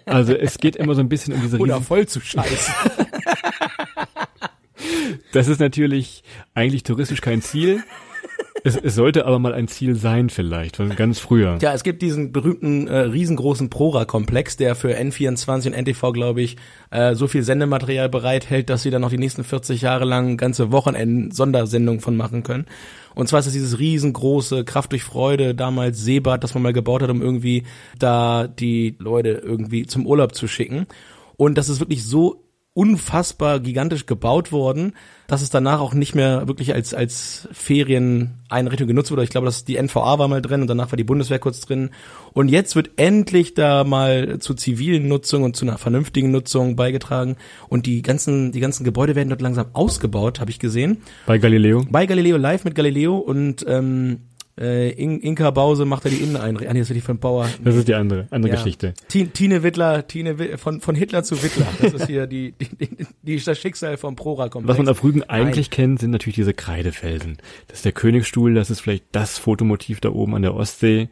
Also 0.05 0.35
es 0.35 0.59
geht 0.59 0.75
immer 0.75 0.95
so 0.97 1.01
ein 1.01 1.09
bisschen 1.09 1.35
um 1.35 1.41
diese 1.41 1.59
Oder 1.59 1.75
riesigen 1.75 1.87
voll 1.87 2.07
zu 2.07 2.21
scheißen. 2.21 2.75
Das 5.33 5.49
ist 5.49 5.61
natürlich 5.61 6.23
eigentlich 6.55 6.83
touristisch 6.83 7.21
kein 7.21 7.43
Ziel. 7.43 7.83
Es, 8.63 8.77
es 8.77 8.95
sollte 8.95 9.27
aber 9.27 9.39
mal 9.39 9.55
ein 9.55 9.69
Ziel 9.69 9.95
sein 9.95 10.29
vielleicht, 10.29 10.77
von 10.77 10.95
ganz 10.95 11.19
früher. 11.19 11.59
Ja, 11.63 11.73
es 11.73 11.83
gibt 11.83 12.03
diesen 12.03 12.33
berühmten 12.33 12.89
äh, 12.89 12.99
riesengroßen 12.99 13.71
Prora-Komplex, 13.71 14.57
der 14.57 14.75
für 14.75 14.97
N24 14.97 15.69
und 15.69 15.73
NTV, 15.73 16.13
glaube 16.13 16.43
ich, 16.43 16.57
äh, 16.91 17.15
so 17.15 17.27
viel 17.27 17.43
Sendematerial 17.43 18.09
bereithält, 18.09 18.69
dass 18.69 18.83
sie 18.83 18.91
dann 18.91 19.01
noch 19.01 19.11
die 19.11 19.19
nächsten 19.19 19.45
40 19.45 19.81
Jahre 19.81 20.05
lang 20.05 20.37
ganze 20.37 20.73
Wochenenden 20.73 21.31
Sondersendungen 21.31 22.01
von 22.01 22.17
machen 22.17 22.43
können. 22.43 22.67
Und 23.15 23.29
zwar 23.29 23.41
ist 23.41 23.47
es 23.47 23.53
dieses 23.53 23.79
riesengroße 23.79 24.65
Kraft 24.65 24.93
durch 24.93 25.05
Freude, 25.05 25.55
damals 25.55 26.03
Seebad, 26.03 26.45
das 26.45 26.55
man 26.55 26.63
mal 26.63 26.73
gebaut 26.73 27.03
hat, 27.03 27.11
um 27.11 27.23
irgendwie 27.23 27.65
da 27.99 28.47
die 28.47 28.95
Leute 28.99 29.31
irgendwie 29.31 29.87
zum 29.87 30.07
Urlaub 30.07 30.35
zu 30.35 30.47
schicken. 30.47 30.87
Und 31.37 31.57
das 31.57 31.69
ist 31.69 31.81
wirklich 31.81 32.05
so 32.05 32.45
unfassbar 32.73 33.59
gigantisch 33.59 34.07
gebaut 34.07 34.53
worden, 34.53 34.93
dass 35.27 35.43
es 35.43 35.51
danach 35.51 35.81
auch 35.81 35.93
nicht 35.93 36.15
mehr 36.15 36.47
wirklich 36.47 36.73
als, 36.73 36.95
als 36.95 37.49
Ferieneinrichtung 37.53 38.87
genutzt 38.87 39.11
wurde. 39.11 39.25
Ich 39.25 39.31
glaube, 39.31 39.47
dass 39.47 39.65
die 39.65 39.77
NVA 39.81 40.19
war 40.19 40.29
mal 40.29 40.41
drin 40.41 40.63
und 40.63 40.67
danach 40.69 40.93
war 40.93 40.97
die 40.97 41.05
Bundeswehr 41.05 41.41
kurz 41.41 41.61
drin. 41.61 41.91
Und 42.33 42.49
jetzt 42.49 42.77
wird 42.77 42.91
endlich 42.97 43.55
da 43.55 43.83
mal 43.83 44.39
zur 44.39 44.57
zivilen 44.57 45.09
Nutzung 45.09 45.43
und 45.43 45.57
zu 45.57 45.65
einer 45.65 45.79
vernünftigen 45.79 46.31
Nutzung 46.31 46.77
beigetragen. 46.77 47.37
Und 47.69 47.87
die 47.87 48.03
ganzen, 48.03 48.53
die 48.53 48.61
ganzen 48.61 48.85
Gebäude 48.85 49.17
werden 49.17 49.31
dort 49.31 49.43
langsam 49.43 49.67
ausgebaut, 49.73 50.39
habe 50.41 50.51
ich 50.51 50.61
gesehen. 50.61 50.99
Bei 51.27 51.39
Galileo. 51.39 51.85
Bei 51.91 52.07
Galileo 52.07 52.37
Live 52.37 52.65
mit 52.65 52.77
Galileo 52.77 53.19
und 53.19 53.65
ähm, 53.69 54.30
äh, 54.61 54.91
In 54.91 55.21
Inka 55.21 55.51
Bause 55.51 55.85
macht 55.87 56.05
da 56.05 56.09
die 56.11 56.17
Inneneinrichtung. 56.17 56.69
Ah, 56.69 56.73
nee, 56.75 56.81
das 56.81 56.91
ist 56.91 56.97
die 56.97 57.01
von 57.01 57.19
Bauer. 57.19 57.49
Das 57.65 57.75
ist 57.75 57.89
die 57.89 57.95
andere, 57.95 58.29
andere 58.31 58.53
Ja. 58.53 58.57
Geschichte. 58.57 58.95
Ti- 59.09 59.29
Tine 59.29 59.63
Wittler, 59.63 60.07
Tine 60.07 60.39
Wi- 60.39 60.57
von, 60.59 60.81
von 60.81 60.95
Hitler 60.95 61.23
zu 61.25 61.43
Wittler. 61.43 61.67
Das 61.81 61.93
ist 61.95 62.07
hier 62.07 62.27
die, 62.27 62.53
die, 62.53 62.69
die, 62.77 63.07
die 63.23 63.37
das 63.43 63.59
Schicksal 63.59 63.97
vom 63.97 64.17
Prora-Komplex. 64.17 64.69
Was 64.71 64.79
man 64.85 64.89
auf 64.93 65.03
Rügen 65.03 65.23
eigentlich 65.25 65.71
kennt, 65.71 66.01
sind 66.01 66.11
natürlich 66.11 66.37
diese 66.37 66.53
Kreidefelsen. 66.55 67.39
Das 67.69 67.79
ist 67.79 67.85
der 67.85 67.93
Königsstuhl, 67.93 68.55
das 68.55 68.71
ist 68.71 68.81
vielleicht 68.81 69.05
das 69.13 69.39
Fotomotiv 69.39 70.01
da 70.01 70.11
oben 70.11 70.35
an 70.35 70.43
der 70.43 70.55
Ostsee. 70.55 71.09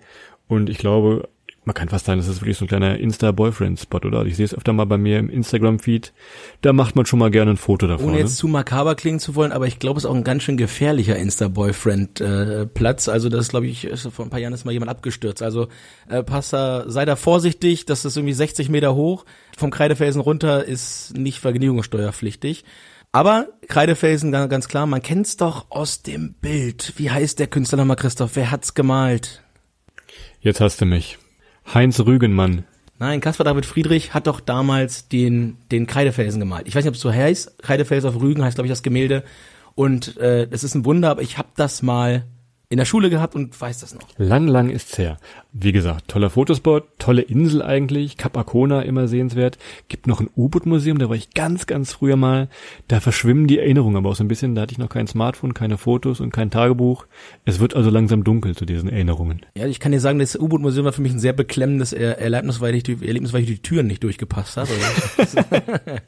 Und 0.47 0.69
ich 0.71 0.79
glaube, 0.79 1.29
man 1.69 1.75
kann 1.75 1.91
fast 1.91 2.07
sagen, 2.07 2.19
das 2.19 2.29
ist 2.29 2.41
wirklich 2.41 2.57
so 2.57 2.65
ein 2.65 2.69
kleiner 2.69 2.99
Insta-Boyfriend-Spot, 2.99 3.99
oder? 3.99 4.25
Ich 4.25 4.37
sehe 4.37 4.47
es 4.47 4.55
öfter 4.55 4.73
mal 4.73 4.87
bei 4.87 4.97
mir 4.97 5.19
im 5.19 5.29
Instagram-Feed. 5.29 6.15
Da 6.63 6.73
macht 6.73 6.97
man 6.97 7.05
schon 7.05 7.19
mal 7.19 7.31
gerne 7.31 7.51
ein 7.51 7.57
Foto 7.59 7.87
davon. 7.87 8.07
Ohne 8.07 8.15
ne? 8.15 8.21
jetzt 8.21 8.39
zu 8.39 8.49
makaber 8.49 8.95
klingen 8.95 9.21
zu 9.21 9.35
wollen, 9.35 9.53
aber 9.53 9.67
ich 9.67 9.79
glaube, 9.79 9.99
es 9.99 10.05
ist 10.05 10.11
auch 10.11 10.15
ein 10.15 10.25
ganz 10.25 10.45
schön 10.45 10.57
gefährlicher 10.57 11.17
Insta-Boyfriend-Platz. 11.17 13.11
also 13.11 13.29
das 13.29 13.49
glaube 13.49 13.67
ich, 13.67 13.85
ist, 13.85 14.09
vor 14.11 14.25
ein 14.25 14.31
paar 14.31 14.41
Jahren 14.41 14.55
ist 14.55 14.65
mal 14.65 14.73
jemand 14.73 14.91
abgestürzt. 14.91 15.43
Also 15.43 15.69
äh, 16.09 16.23
pass 16.23 16.49
da, 16.49 16.89
sei 16.89 17.05
da 17.05 17.17
vorsichtig, 17.17 17.85
das 17.85 18.07
ist 18.07 18.17
irgendwie 18.17 18.33
60 18.33 18.71
Meter 18.71 18.95
hoch. 18.95 19.27
Vom 19.59 19.71
Kreidefelsen 19.71 20.23
runter 20.23 20.65
ist 20.65 21.19
nicht 21.19 21.39
vergnügungssteuerpflichtig. 21.41 22.65
Aber 23.13 23.49
Kreidefelsen, 23.69 24.33
ganz, 24.33 24.49
ganz 24.49 24.69
klar, 24.69 24.87
man 24.87 25.03
kennt's 25.03 25.37
doch 25.37 25.67
aus 25.69 26.01
dem 26.01 26.33
Bild. 26.33 26.95
Wie 26.97 27.11
heißt 27.11 27.39
der 27.39 27.47
Künstler 27.47 27.77
nochmal, 27.77 27.97
Christoph? 27.97 28.37
Wer 28.37 28.51
hat's 28.51 28.73
gemalt? 28.73 29.43
Jetzt 30.41 30.63
hast 30.63 30.81
du 30.81 30.87
mich. 30.87 31.19
Heinz 31.75 32.01
Rügenmann. 32.01 32.65
Nein, 32.99 33.21
Caspar 33.21 33.45
David 33.45 33.67
Friedrich 33.67 34.15
hat 34.15 34.27
doch 34.27 34.41
damals 34.41 35.09
den, 35.09 35.57
den 35.71 35.87
Kreidefelsen 35.87 36.41
gemalt. 36.41 36.67
Ich 36.67 36.75
weiß 36.75 36.85
nicht, 36.85 36.91
ob 36.91 36.97
es 36.97 37.01
so 37.01 37.13
heißt. 37.13 37.63
Kreidefelsen 37.63 38.11
auf 38.11 38.21
Rügen 38.21 38.43
heißt, 38.43 38.57
glaube 38.57 38.67
ich, 38.67 38.73
das 38.73 38.83
Gemälde. 38.83 39.23
Und 39.75 40.17
äh, 40.17 40.49
das 40.49 40.65
ist 40.65 40.75
ein 40.75 40.85
Wunder, 40.85 41.11
aber 41.11 41.23
ich 41.23 41.39
habe 41.39 41.49
das 41.55 41.83
mal 41.83 42.25
in 42.71 42.77
der 42.77 42.85
Schule 42.85 43.09
gehabt 43.09 43.35
und 43.35 43.59
weiß 43.59 43.81
das 43.81 43.95
noch. 43.95 44.03
Lang, 44.19 44.47
lang 44.47 44.69
ist's 44.69 44.99
her. 44.99 45.17
Wie 45.55 45.73
gesagt, 45.73 46.09
toller 46.09 46.29
Fotospot, 46.29 46.85
tolle 46.99 47.23
Insel 47.23 47.63
eigentlich, 47.63 48.19
Kap 48.19 48.37
Arkona 48.37 48.83
immer 48.83 49.09
sehenswert. 49.09 49.57
Gibt 49.89 50.07
noch 50.07 50.21
ein 50.21 50.29
U-Boot-Museum, 50.37 50.99
da 50.99 51.09
war 51.09 51.17
ich 51.17 51.31
ganz, 51.31 51.65
ganz 51.65 51.93
früher 51.95 52.17
mal. 52.17 52.49
Da 52.87 53.01
verschwimmen 53.01 53.47
die 53.47 53.59
Erinnerungen 53.59 53.97
aber 53.97 54.11
auch 54.11 54.17
so 54.17 54.23
ein 54.25 54.29
bisschen. 54.29 54.55
Da 54.55 54.63
hatte 54.63 54.73
ich 54.73 54.79
noch 54.79 54.91
kein 54.91 55.07
Smartphone, 55.07 55.55
keine 55.55 55.79
Fotos 55.79 56.21
und 56.21 56.31
kein 56.31 56.51
Tagebuch. 56.51 57.07
Es 57.47 57.59
wird 57.59 57.75
also 57.75 57.89
langsam 57.89 58.23
dunkel 58.23 58.55
zu 58.55 58.67
diesen 58.67 58.91
Erinnerungen. 58.91 59.41
Ja, 59.57 59.67
ich 59.67 59.81
kann 59.81 59.93
dir 59.93 60.01
sagen, 60.01 60.19
das 60.19 60.37
U-Boot-Museum 60.37 60.85
war 60.85 60.93
für 60.93 61.03
mich 61.03 61.13
ein 61.13 61.21
sehr 61.21 61.33
beklemmendes 61.33 61.95
Er- 61.95 62.19
Erlebnis, 62.19 62.61
weil 62.61 62.75
ich 62.75 62.83
die, 62.83 62.99
Erlebnis, 63.07 63.33
weil 63.33 63.41
ich 63.43 63.47
die 63.49 63.63
Türen 63.63 63.87
nicht 63.87 64.03
durchgepasst 64.05 64.59
habe. 64.59 64.69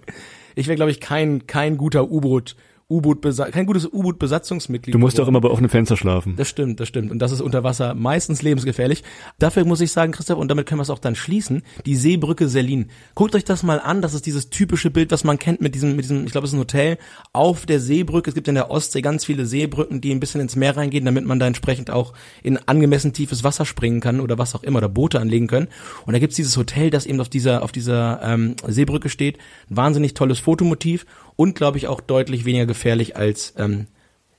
ich 0.55 0.67
wäre, 0.69 0.77
glaube 0.77 0.91
ich, 0.91 1.01
kein, 1.01 1.47
kein 1.47 1.79
guter 1.79 2.11
U-Boot, 2.11 2.55
U-Boot, 2.91 3.23
kein 3.53 3.67
gutes 3.67 3.87
U-Boot-Besatzungsmitglied. 3.87 4.95
Du 4.95 4.99
musst 4.99 5.17
doch 5.17 5.23
geworden. 5.23 5.37
immer 5.37 5.41
bei 5.41 5.49
offenem 5.51 5.71
Fenster 5.71 5.97
schlafen. 5.97 6.35
Das 6.37 6.49
stimmt, 6.49 6.81
das 6.81 6.89
stimmt. 6.89 7.11
Und 7.11 7.21
das 7.21 7.31
ist 7.31 7.41
unter 7.41 7.63
Wasser 7.63 7.95
meistens 7.95 8.43
lebensgefährlich. 8.43 9.05
Dafür 9.39 9.65
muss 9.65 9.81
ich 9.81 9.93
sagen, 9.93 10.13
Christoph, 10.13 10.39
und 10.39 10.49
damit 10.49 10.67
können 10.67 10.81
wir 10.81 10.83
es 10.83 10.91
auch 10.91 10.99
dann 10.99 11.15
schließen, 11.15 11.63
die 11.87 11.95
Seebrücke 11.95 12.49
Selin. 12.49 12.91
Guckt 13.15 13.35
euch 13.35 13.45
das 13.45 13.63
mal 13.63 13.79
an, 13.79 14.03
das 14.03 14.15
ist 14.15 14.27
dieses 14.27 14.51
typische 14.51 14.91
Bild, 14.91 15.13
was 15.13 15.23
man 15.23 15.39
kennt 15.39 15.61
mit 15.61 15.75
diesem, 15.75 15.95
mit 15.95 16.05
diesem, 16.05 16.25
ich 16.25 16.33
glaube, 16.33 16.47
es 16.47 16.51
ist 16.51 16.57
ein 16.57 16.61
Hotel 16.61 16.99
auf 17.33 17.65
der 17.65 17.79
Seebrücke. 17.79 18.31
Es 18.31 18.35
gibt 18.35 18.49
in 18.49 18.57
der 18.57 18.71
Ostsee 18.71 19.03
ganz 19.03 19.25
viele 19.25 19.47
Seebrücken, 19.47 20.01
die 20.01 20.13
ein 20.13 20.21
bisschen 20.21 20.41
ins 20.41 20.57
Meer 20.57 20.77
reingehen, 20.77 21.05
damit 21.05 21.25
man 21.25 21.39
da 21.39 21.47
entsprechend 21.47 21.91
auch 21.91 22.13
in 22.43 22.57
angemessen 22.57 23.13
tiefes 23.13 23.45
Wasser 23.45 23.65
springen 23.65 24.01
kann 24.01 24.21
oder 24.21 24.37
was 24.37 24.55
auch 24.55 24.65
immer, 24.65 24.79
oder 24.79 24.89
Boote 24.89 25.21
anlegen 25.21 25.47
können. 25.47 25.69
Und 26.07 26.13
da 26.13 26.19
gibt's 26.19 26.37
dieses 26.37 26.57
Hotel, 26.57 26.91
das 26.91 27.07
eben 27.07 27.21
auf 27.21 27.29
dieser, 27.29 27.63
auf 27.63 27.73
dieser 27.73 28.21
ähm, 28.23 28.57
Seebrücke 28.67 29.09
steht. 29.09 29.39
Ein 29.71 29.77
wahnsinnig 29.77 30.15
tolles 30.15 30.41
Fotomotiv 30.41 31.07
und, 31.41 31.55
glaube 31.55 31.79
ich, 31.79 31.89
auch 31.89 32.03
deutlich 32.03 32.45
weniger 32.45 32.67
gefährlich 32.67 33.17
als 33.17 33.55
ähm, 33.57 33.87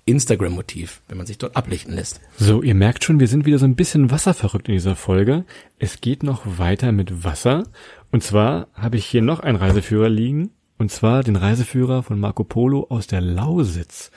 Instagram-Motiv, 0.06 1.02
wenn 1.08 1.18
man 1.18 1.26
sich 1.26 1.40
dort 1.40 1.56
ablichten 1.56 1.96
lässt. 1.96 2.22
So, 2.38 2.62
ihr 2.62 2.76
merkt 2.76 3.04
schon, 3.04 3.20
wir 3.20 3.28
sind 3.28 3.48
wieder 3.48 3.58
so 3.58 3.66
ein 3.66 3.76
bisschen 3.76 4.12
wasserverrückt 4.12 4.68
in 4.70 4.76
dieser 4.76 4.96
Folge. 4.96 5.44
Es 5.80 6.00
geht 6.02 6.22
noch 6.22 6.44
weiter 6.60 6.92
mit 6.92 7.24
Wasser. 7.24 7.64
Und 8.12 8.22
zwar 8.22 8.68
habe 8.76 8.98
ich 8.98 9.08
hier 9.08 9.24
noch 9.24 9.40
einen 9.40 9.56
Reiseführer 9.56 10.10
liegen. 10.10 10.52
Und 10.78 10.92
zwar 10.92 11.24
den 11.24 11.38
Reiseführer 11.38 12.04
von 12.04 12.20
Marco 12.20 12.44
Polo 12.44 12.86
aus 12.90 13.08
der 13.08 13.22
Lausitz. 13.22 14.12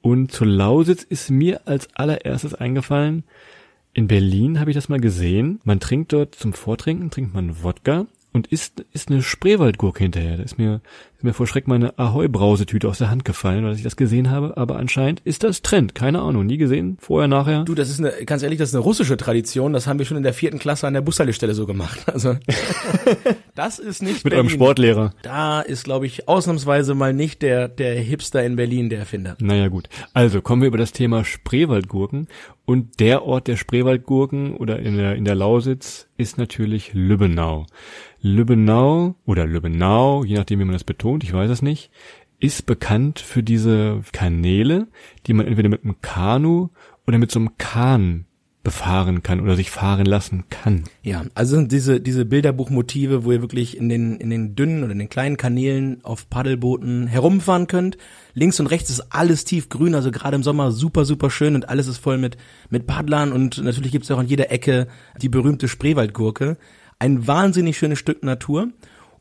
Und 0.00 0.30
zur 0.30 0.46
Lausitz 0.46 1.02
ist 1.02 1.30
mir 1.30 1.66
als 1.66 1.88
allererstes 1.96 2.54
eingefallen, 2.54 3.24
in 3.94 4.06
Berlin 4.06 4.60
habe 4.60 4.70
ich 4.70 4.76
das 4.76 4.88
mal 4.88 5.00
gesehen. 5.00 5.58
Man 5.64 5.80
trinkt 5.80 6.12
dort 6.12 6.36
zum 6.36 6.52
Vortrinken, 6.52 7.10
trinkt 7.10 7.34
man 7.34 7.64
Wodka 7.64 8.06
und 8.38 8.46
isst, 8.46 8.84
isst 8.92 9.10
eine 9.10 9.20
Spreewaldgurke 9.22 10.04
hinterher. 10.04 10.36
Da 10.36 10.44
ist 10.44 10.58
mir, 10.58 10.80
ist 11.16 11.24
mir 11.24 11.32
vor 11.34 11.48
Schreck 11.48 11.66
meine 11.66 11.98
Ahoi-Brausetüte 11.98 12.88
aus 12.88 12.98
der 12.98 13.10
Hand 13.10 13.24
gefallen, 13.24 13.64
weil 13.64 13.74
ich 13.74 13.82
das 13.82 13.96
gesehen 13.96 14.30
habe. 14.30 14.56
Aber 14.56 14.76
anscheinend 14.76 15.20
ist 15.24 15.42
das 15.42 15.62
Trend. 15.62 15.96
Keine 15.96 16.20
Ahnung. 16.20 16.46
Nie 16.46 16.56
gesehen. 16.56 16.96
Vorher, 17.00 17.26
nachher. 17.26 17.64
Du, 17.64 17.74
das 17.74 17.90
ist 17.90 17.98
eine, 17.98 18.12
ganz 18.24 18.44
ehrlich, 18.44 18.58
das 18.60 18.68
ist 18.68 18.76
eine 18.76 18.84
russische 18.84 19.16
Tradition. 19.16 19.72
Das 19.72 19.88
haben 19.88 19.98
wir 19.98 20.06
schon 20.06 20.16
in 20.16 20.22
der 20.22 20.32
vierten 20.34 20.60
Klasse 20.60 20.86
an 20.86 20.94
der 20.94 21.00
Bushaltestelle 21.00 21.54
so 21.54 21.66
gemacht. 21.66 21.98
Also, 22.18 22.36
das 23.54 23.78
ist 23.78 24.02
nicht 24.02 24.24
Mit 24.24 24.32
Berlin. 24.32 24.38
eurem 24.38 24.48
Sportlehrer. 24.50 25.14
Da 25.22 25.60
ist, 25.60 25.84
glaube 25.84 26.06
ich, 26.06 26.28
ausnahmsweise 26.28 26.94
mal 26.94 27.12
nicht 27.12 27.42
der, 27.42 27.68
der 27.68 27.94
Hipster 28.00 28.44
in 28.44 28.56
Berlin 28.56 28.88
der 28.88 29.00
Erfinder. 29.00 29.36
Naja 29.40 29.68
gut. 29.68 29.88
Also 30.14 30.40
kommen 30.40 30.62
wir 30.62 30.68
über 30.68 30.78
das 30.78 30.92
Thema 30.92 31.24
Spreewaldgurken. 31.24 32.28
Und 32.68 33.00
der 33.00 33.24
Ort 33.24 33.48
der 33.48 33.56
Spreewaldgurken 33.56 34.54
oder 34.54 34.78
in 34.78 34.98
der, 34.98 35.16
in 35.16 35.24
der 35.24 35.34
Lausitz 35.34 36.06
ist 36.18 36.36
natürlich 36.36 36.92
Lübbenau. 36.92 37.64
Lübbenau 38.20 39.14
oder 39.24 39.46
Lübbenau, 39.46 40.22
je 40.22 40.36
nachdem 40.36 40.60
wie 40.60 40.66
man 40.66 40.74
das 40.74 40.84
betont, 40.84 41.24
ich 41.24 41.32
weiß 41.32 41.50
es 41.50 41.62
nicht, 41.62 41.90
ist 42.40 42.66
bekannt 42.66 43.20
für 43.20 43.42
diese 43.42 44.02
Kanäle, 44.12 44.88
die 45.26 45.32
man 45.32 45.46
entweder 45.46 45.70
mit 45.70 45.82
einem 45.82 46.02
Kanu 46.02 46.68
oder 47.06 47.16
mit 47.16 47.30
so 47.30 47.38
einem 47.38 47.56
Kahn 47.56 48.26
befahren 48.64 49.22
kann 49.22 49.40
oder 49.40 49.56
sich 49.56 49.70
fahren 49.70 50.04
lassen 50.04 50.44
kann. 50.50 50.84
Ja, 51.02 51.24
also 51.34 51.56
sind 51.56 51.72
diese, 51.72 52.00
diese 52.00 52.24
Bilderbuchmotive, 52.24 53.24
wo 53.24 53.32
ihr 53.32 53.40
wirklich 53.40 53.76
in 53.76 53.88
den, 53.88 54.16
in 54.16 54.30
den 54.30 54.56
dünnen 54.56 54.82
oder 54.82 54.92
in 54.92 54.98
den 54.98 55.08
kleinen 55.08 55.36
Kanälen 55.36 56.04
auf 56.04 56.28
Paddelbooten 56.28 57.06
herumfahren 57.06 57.66
könnt. 57.66 57.96
Links 58.34 58.60
und 58.60 58.66
rechts 58.66 58.90
ist 58.90 59.12
alles 59.12 59.44
tiefgrün, 59.44 59.94
also 59.94 60.10
gerade 60.10 60.36
im 60.36 60.42
Sommer 60.42 60.72
super, 60.72 61.04
super 61.04 61.30
schön 61.30 61.54
und 61.54 61.68
alles 61.68 61.86
ist 61.86 61.98
voll 61.98 62.18
mit, 62.18 62.36
mit 62.68 62.86
Paddlern 62.86 63.32
und 63.32 63.62
natürlich 63.62 63.92
gibt's 63.92 64.10
auch 64.10 64.18
an 64.18 64.28
jeder 64.28 64.50
Ecke 64.50 64.88
die 65.22 65.28
berühmte 65.28 65.68
Spreewaldgurke. 65.68 66.58
Ein 66.98 67.26
wahnsinnig 67.26 67.78
schönes 67.78 67.98
Stück 67.98 68.24
Natur. 68.24 68.68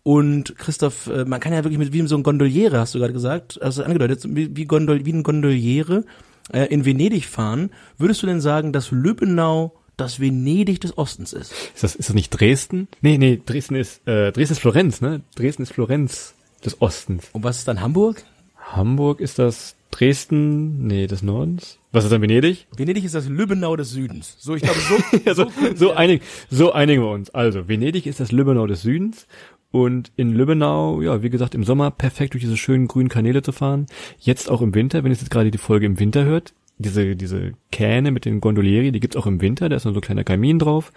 Und 0.01 0.57
Christoph, 0.57 1.07
äh, 1.07 1.25
man 1.25 1.41
kann 1.41 1.51
ja 1.51 1.65
wirklich 1.65 1.77
mit 1.77 1.91
wie 1.91 2.07
so 2.07 2.15
ein 2.15 2.23
Gondoliere, 2.23 2.79
hast 2.79 2.95
du 2.95 2.99
gerade 2.99 3.11
gesagt, 3.11 3.61
also 3.61 3.83
angedeutet, 3.83 4.23
wie, 4.25 4.55
wie, 4.55 4.65
Gondol, 4.65 5.05
wie 5.05 5.11
ein 5.11 5.23
Gondoliere 5.23 6.05
äh, 6.51 6.65
in 6.65 6.85
Venedig 6.85 7.25
fahren. 7.25 7.71
Würdest 7.97 8.23
du 8.23 8.27
denn 8.27 8.41
sagen, 8.41 8.73
dass 8.73 8.91
Lübbenau 8.91 9.73
das 9.97 10.19
Venedig 10.19 10.79
des 10.81 10.97
Ostens 10.97 11.33
ist? 11.33 11.51
Ist 11.73 11.83
das, 11.83 11.95
ist 11.95 12.09
das 12.09 12.15
nicht 12.15 12.29
Dresden? 12.29 12.87
Nee, 13.01 13.17
nee, 13.17 13.41
Dresden 13.43 13.75
ist, 13.75 14.07
äh, 14.07 14.31
Dresden 14.31 14.53
ist 14.53 14.59
Florenz, 14.59 15.01
ne? 15.01 15.21
Dresden 15.35 15.63
ist 15.63 15.73
Florenz 15.73 16.35
des 16.63 16.81
Ostens. 16.81 17.29
Und 17.33 17.43
was 17.43 17.59
ist 17.59 17.67
dann 17.67 17.81
Hamburg? 17.81 18.23
Hamburg 18.57 19.19
ist 19.21 19.39
das 19.39 19.75
Dresden, 19.91 20.85
nee, 20.85 21.07
des 21.07 21.23
Nordens. 21.23 21.79
Was 21.91 22.03
ist 22.03 22.11
dann 22.11 22.21
Venedig? 22.21 22.67
Venedig 22.75 23.03
ist 23.03 23.15
das 23.15 23.27
Lübbenau 23.27 23.75
des 23.75 23.91
Südens. 23.91 24.35
So, 24.37 24.55
ich 24.55 24.61
glaube, 24.61 24.79
so, 24.79 25.33
so, 25.33 25.51
so, 25.75 25.93
einig, 25.93 26.21
so 26.49 26.73
einigen 26.73 27.01
wir 27.01 27.09
uns. 27.09 27.29
Also, 27.29 27.67
Venedig 27.67 28.05
ist 28.05 28.19
das 28.19 28.31
Lübbenau 28.31 28.67
des 28.67 28.81
Südens. 28.81 29.25
Und 29.71 30.11
in 30.15 30.33
Lübbenau, 30.33 31.01
ja, 31.01 31.21
wie 31.21 31.29
gesagt, 31.29 31.53
im 31.53 31.63
Sommer 31.63 31.91
perfekt 31.91 32.33
durch 32.33 32.43
diese 32.43 32.57
schönen 32.57 32.87
grünen 32.87 33.09
Kanäle 33.09 33.41
zu 33.41 33.51
fahren. 33.51 33.85
Jetzt 34.17 34.49
auch 34.49 34.61
im 34.61 34.73
Winter, 34.73 35.03
wenn 35.03 35.11
ihr 35.11 35.17
jetzt 35.17 35.29
gerade 35.29 35.51
die 35.51 35.57
Folge 35.57 35.85
im 35.85 35.99
Winter 35.99 36.23
hört. 36.23 36.53
Diese, 36.79 37.15
diese 37.15 37.53
Kähne 37.71 38.11
mit 38.11 38.25
den 38.25 38.39
Gondolieri, 38.39 38.91
die 38.91 38.99
gibt's 38.99 39.15
auch 39.15 39.25
im 39.25 39.41
Winter. 39.41 39.67
Da 39.67 39.75
ist 39.75 39.85
noch 39.85 39.93
so 39.93 39.97
ein 39.97 40.01
kleiner 40.01 40.23
Kamin 40.23 40.59
drauf. 40.59 40.93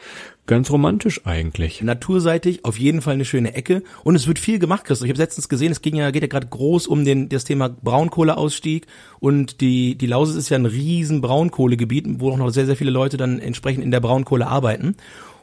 Ganz 0.46 0.70
romantisch 0.70 1.26
eigentlich. 1.26 1.80
naturseitig 1.80 2.66
auf 2.66 2.78
jeden 2.78 3.00
Fall 3.00 3.14
eine 3.14 3.24
schöne 3.24 3.54
Ecke 3.54 3.82
und 4.04 4.14
es 4.14 4.26
wird 4.26 4.38
viel 4.38 4.58
gemacht, 4.58 4.84
Christoph. 4.84 5.06
Ich 5.06 5.12
habe 5.12 5.22
letztens 5.22 5.48
gesehen, 5.48 5.72
es 5.72 5.80
ging 5.80 5.94
ja 5.94 6.10
geht 6.10 6.22
ja 6.22 6.28
gerade 6.28 6.48
groß 6.48 6.86
um 6.86 7.04
den 7.06 7.30
das 7.30 7.44
Thema 7.44 7.70
Braunkohleausstieg 7.70 8.88
und 9.20 9.62
die 9.62 9.96
die 9.96 10.06
Lausitz 10.06 10.36
ist 10.36 10.48
ja 10.50 10.58
ein 10.58 10.66
riesen 10.66 11.22
Braunkohlegebiet, 11.22 12.04
wo 12.20 12.30
auch 12.30 12.36
noch 12.36 12.50
sehr 12.50 12.66
sehr 12.66 12.76
viele 12.76 12.90
Leute 12.90 13.16
dann 13.16 13.38
entsprechend 13.38 13.82
in 13.82 13.90
der 13.90 14.00
Braunkohle 14.00 14.48
arbeiten. 14.48 14.96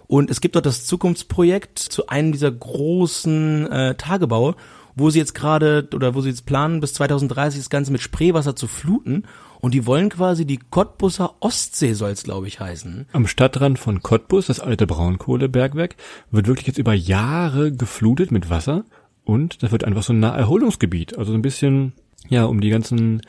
Und 0.08 0.30
es 0.32 0.41
gibt 0.41 0.56
dort 0.56 0.65
das 0.65 0.86
Zukunftsprojekt 0.86 1.80
zu 1.80 2.08
einem 2.08 2.32
dieser 2.32 2.52
großen 2.52 3.70
äh, 3.72 3.96
Tagebaue, 3.96 4.56
wo 4.96 5.10
sie 5.10 5.20
jetzt 5.20 5.36
gerade 5.36 5.88
oder 5.93 6.15
wo 6.15 6.22
sie 6.22 6.30
jetzt 6.30 6.46
planen, 6.46 6.80
bis 6.80 6.93
2030 6.93 7.60
das 7.60 7.70
Ganze 7.70 7.91
mit 7.91 8.02
Spreewasser 8.02 8.56
zu 8.56 8.67
fluten. 8.67 9.26
Und 9.60 9.74
die 9.74 9.86
wollen 9.86 10.10
quasi 10.10 10.46
die 10.46 10.60
Cottbusser 10.60 11.36
Ostsee 11.39 11.93
soll 11.93 12.12
es, 12.12 12.24
glaube 12.24 12.48
ich, 12.48 12.60
heißen. 12.60 13.08
Am 13.12 13.28
Stadtrand 13.28 13.80
von 13.80 14.02
Cottbus, 14.02 14.48
das 14.48 14.60
alte 14.60 14.88
Braunkohlebergwerk, 14.88 15.96
wird 16.32 16.48
wirklich 16.48 16.67
jetzt 16.67 16.78
über 16.78 16.93
Jahre 16.93 17.72
geflutet 17.72 18.32
mit 18.32 18.50
Wasser 18.50 18.86
und 19.24 19.62
das 19.62 19.72
wird 19.72 19.84
einfach 19.84 20.04
so 20.04 20.13
ein 20.13 20.20
Naherholungsgebiet. 20.20 21.17
Also 21.17 21.32
so 21.32 21.38
ein 21.38 21.41
bisschen, 21.41 21.93
ja, 22.30 22.46
um 22.46 22.62
die 22.62 22.70
ganzen 22.70 23.22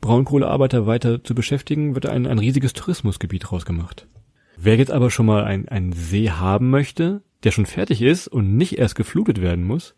Braunkohlearbeiter 0.00 0.86
weiter 0.86 1.22
zu 1.22 1.34
beschäftigen, 1.34 1.94
wird 1.94 2.06
ein, 2.06 2.26
ein 2.26 2.38
riesiges 2.38 2.72
Tourismusgebiet 2.72 3.52
rausgemacht. 3.52 4.06
Wer 4.64 4.76
jetzt 4.76 4.90
aber 4.92 5.10
schon 5.10 5.26
mal 5.26 5.44
ein- 5.44 5.68
einen 5.68 5.92
See 5.92 6.30
haben 6.30 6.70
möchte, 6.70 7.22
der 7.44 7.50
schon 7.50 7.66
fertig 7.66 8.00
ist 8.02 8.28
und 8.28 8.56
nicht 8.56 8.78
erst 8.78 8.94
geflutet 8.94 9.40
werden 9.42 9.64
muss, 9.64 9.94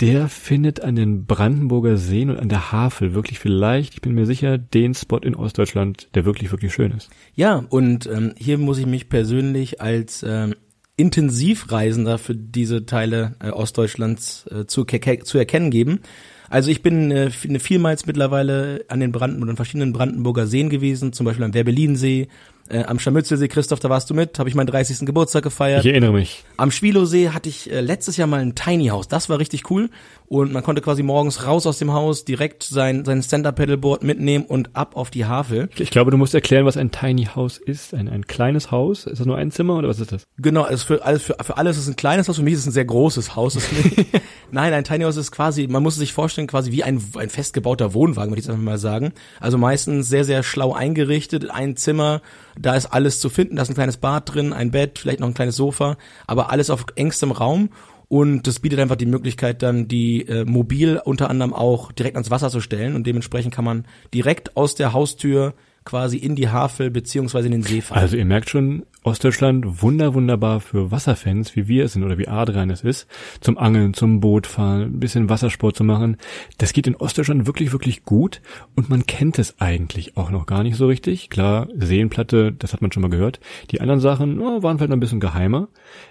der 0.00 0.28
findet 0.28 0.80
an 0.82 0.94
den 0.94 1.24
Brandenburger 1.26 1.96
Seen 1.96 2.30
und 2.30 2.38
an 2.38 2.48
der 2.48 2.70
Havel 2.70 3.14
wirklich 3.14 3.38
vielleicht, 3.40 3.94
ich 3.94 4.00
bin 4.00 4.14
mir 4.14 4.26
sicher, 4.26 4.56
den 4.58 4.94
Spot 4.94 5.16
in 5.18 5.34
Ostdeutschland, 5.34 6.08
der 6.14 6.24
wirklich, 6.24 6.52
wirklich 6.52 6.72
schön 6.72 6.92
ist. 6.92 7.10
Ja, 7.34 7.64
und 7.70 8.06
ähm, 8.06 8.34
hier 8.36 8.58
muss 8.58 8.78
ich 8.78 8.86
mich 8.86 9.08
persönlich 9.08 9.80
als 9.80 10.22
ähm, 10.26 10.54
Intensivreisender 10.96 12.18
für 12.18 12.34
diese 12.34 12.86
Teile 12.86 13.34
äh, 13.40 13.50
Ostdeutschlands 13.50 14.46
äh, 14.50 14.66
zu, 14.66 14.84
zu 14.84 15.38
erkennen 15.38 15.70
geben. 15.70 16.00
Also 16.48 16.70
ich 16.70 16.82
bin 16.82 17.10
äh, 17.10 17.30
ne- 17.46 17.58
vielmals 17.60 18.06
mittlerweile 18.06 18.84
an 18.88 19.00
den 19.00 19.12
Branden 19.12 19.48
an 19.48 19.56
verschiedenen 19.56 19.92
Brandenburger 19.92 20.46
Seen 20.46 20.68
gewesen, 20.70 21.12
zum 21.12 21.26
Beispiel 21.26 21.44
am 21.44 21.54
Werbelinsee, 21.54 22.28
äh, 22.68 22.84
am 22.84 22.98
Scharmützelsee, 22.98 23.48
Christoph, 23.48 23.80
da 23.80 23.88
warst 23.88 24.10
du 24.10 24.14
mit, 24.14 24.38
habe 24.38 24.48
ich 24.48 24.54
meinen 24.54 24.66
30. 24.66 25.06
Geburtstag 25.06 25.42
gefeiert. 25.42 25.84
Ich 25.84 25.90
erinnere 25.90 26.12
mich. 26.12 26.44
Am 26.56 26.70
Schwilowsee 26.70 27.30
hatte 27.30 27.48
ich 27.48 27.70
äh, 27.70 27.80
letztes 27.80 28.16
Jahr 28.16 28.28
mal 28.28 28.40
ein 28.40 28.54
Tiny 28.54 28.88
House. 28.88 29.08
Das 29.08 29.28
war 29.28 29.38
richtig 29.38 29.70
cool. 29.70 29.90
Und 30.26 30.52
man 30.52 30.62
konnte 30.62 30.82
quasi 30.82 31.02
morgens 31.02 31.46
raus 31.46 31.66
aus 31.66 31.78
dem 31.78 31.94
Haus, 31.94 32.26
direkt 32.26 32.62
sein, 32.62 33.06
sein 33.06 33.22
Stand-Up-Pedalboard 33.22 34.02
mitnehmen 34.02 34.44
und 34.44 34.76
ab 34.76 34.94
auf 34.94 35.10
die 35.10 35.24
Havel. 35.24 35.70
Ich 35.78 35.90
glaube, 35.90 36.10
du 36.10 36.18
musst 36.18 36.34
erklären, 36.34 36.66
was 36.66 36.76
ein 36.76 36.90
Tiny 36.90 37.24
House 37.34 37.56
ist. 37.56 37.94
Ein, 37.94 38.08
ein 38.08 38.26
kleines 38.26 38.70
Haus. 38.70 39.06
Ist 39.06 39.20
das 39.20 39.26
nur 39.26 39.38
ein 39.38 39.50
Zimmer 39.50 39.76
oder 39.76 39.88
was 39.88 40.00
ist 40.00 40.12
das? 40.12 40.26
Genau, 40.36 40.62
also 40.62 40.84
für 40.84 41.02
alles, 41.02 41.22
für, 41.22 41.36
für 41.40 41.56
alles 41.56 41.76
ist 41.76 41.84
es 41.84 41.88
ein 41.88 41.96
kleines 41.96 42.28
Haus, 42.28 42.36
für 42.36 42.42
mich 42.42 42.54
ist 42.54 42.60
es 42.60 42.66
ein 42.66 42.72
sehr 42.72 42.84
großes 42.84 43.36
Haus. 43.36 43.58
Nein, 44.50 44.74
ein 44.74 44.84
Tiny 44.84 45.04
House 45.04 45.16
ist 45.16 45.32
quasi, 45.32 45.66
man 45.66 45.82
muss 45.82 45.94
es 45.94 46.00
sich 46.00 46.12
vorstellen, 46.12 46.46
quasi 46.46 46.72
wie 46.72 46.84
ein, 46.84 47.02
ein 47.16 47.30
festgebauter 47.30 47.94
Wohnwagen, 47.94 48.30
würde 48.30 48.40
ich 48.40 48.44
jetzt 48.44 48.50
einfach 48.50 48.64
mal 48.64 48.78
sagen. 48.78 49.12
Also 49.40 49.56
meistens 49.56 50.08
sehr, 50.08 50.24
sehr 50.24 50.42
schlau 50.42 50.74
eingerichtet, 50.74 51.50
ein 51.50 51.76
Zimmer, 51.76 52.20
da 52.60 52.74
ist 52.74 52.86
alles 52.86 53.20
zu 53.20 53.28
finden, 53.28 53.56
da 53.56 53.62
ist 53.62 53.68
ein 53.68 53.74
kleines 53.74 53.96
Bad 53.96 54.34
drin, 54.34 54.52
ein 54.52 54.70
Bett, 54.70 54.98
vielleicht 54.98 55.20
noch 55.20 55.28
ein 55.28 55.34
kleines 55.34 55.56
Sofa, 55.56 55.96
aber 56.26 56.50
alles 56.50 56.70
auf 56.70 56.86
engstem 56.96 57.30
Raum. 57.30 57.70
Und 58.08 58.46
das 58.46 58.60
bietet 58.60 58.80
einfach 58.80 58.96
die 58.96 59.06
Möglichkeit, 59.06 59.62
dann 59.62 59.86
die 59.86 60.26
äh, 60.26 60.44
mobil 60.46 61.00
unter 61.04 61.28
anderem 61.28 61.52
auch 61.52 61.92
direkt 61.92 62.16
ans 62.16 62.30
Wasser 62.30 62.48
zu 62.48 62.60
stellen. 62.60 62.94
Und 62.94 63.06
dementsprechend 63.06 63.54
kann 63.54 63.66
man 63.66 63.84
direkt 64.14 64.56
aus 64.56 64.74
der 64.74 64.94
Haustür 64.94 65.54
quasi 65.88 66.18
in 66.18 66.36
die 66.36 66.50
Havel 66.50 66.90
beziehungsweise 66.90 67.46
in 67.46 67.52
den 67.52 67.62
See 67.62 67.80
fahren. 67.80 67.98
Also 67.98 68.18
ihr 68.18 68.26
merkt 68.26 68.50
schon, 68.50 68.84
Ostdeutschland 69.04 69.82
wunder 69.82 70.12
wunderbar 70.12 70.60
für 70.60 70.90
Wasserfans, 70.90 71.56
wie 71.56 71.66
wir 71.66 71.86
es 71.86 71.94
sind 71.94 72.04
oder 72.04 72.18
wie 72.18 72.28
Adrian 72.28 72.68
es 72.68 72.82
ist, 72.82 73.08
zum 73.40 73.56
Angeln, 73.56 73.94
zum 73.94 74.20
Bootfahren, 74.20 74.82
ein 74.82 75.00
bisschen 75.00 75.30
Wassersport 75.30 75.74
zu 75.74 75.84
machen. 75.84 76.18
Das 76.58 76.74
geht 76.74 76.86
in 76.86 76.94
Ostdeutschland 76.94 77.46
wirklich, 77.46 77.72
wirklich 77.72 78.04
gut 78.04 78.42
und 78.76 78.90
man 78.90 79.06
kennt 79.06 79.38
es 79.38 79.58
eigentlich 79.60 80.18
auch 80.18 80.30
noch 80.30 80.44
gar 80.44 80.62
nicht 80.62 80.76
so 80.76 80.86
richtig. 80.88 81.30
Klar, 81.30 81.68
Seenplatte, 81.74 82.52
das 82.52 82.74
hat 82.74 82.82
man 82.82 82.92
schon 82.92 83.00
mal 83.00 83.08
gehört. 83.08 83.40
Die 83.70 83.80
anderen 83.80 84.00
Sachen 84.00 84.40
oh, 84.40 84.62
waren 84.62 84.76
vielleicht 84.76 84.90
noch 84.90 84.96
ein 84.98 85.00
bisschen 85.00 85.20
geheimer. 85.20 85.68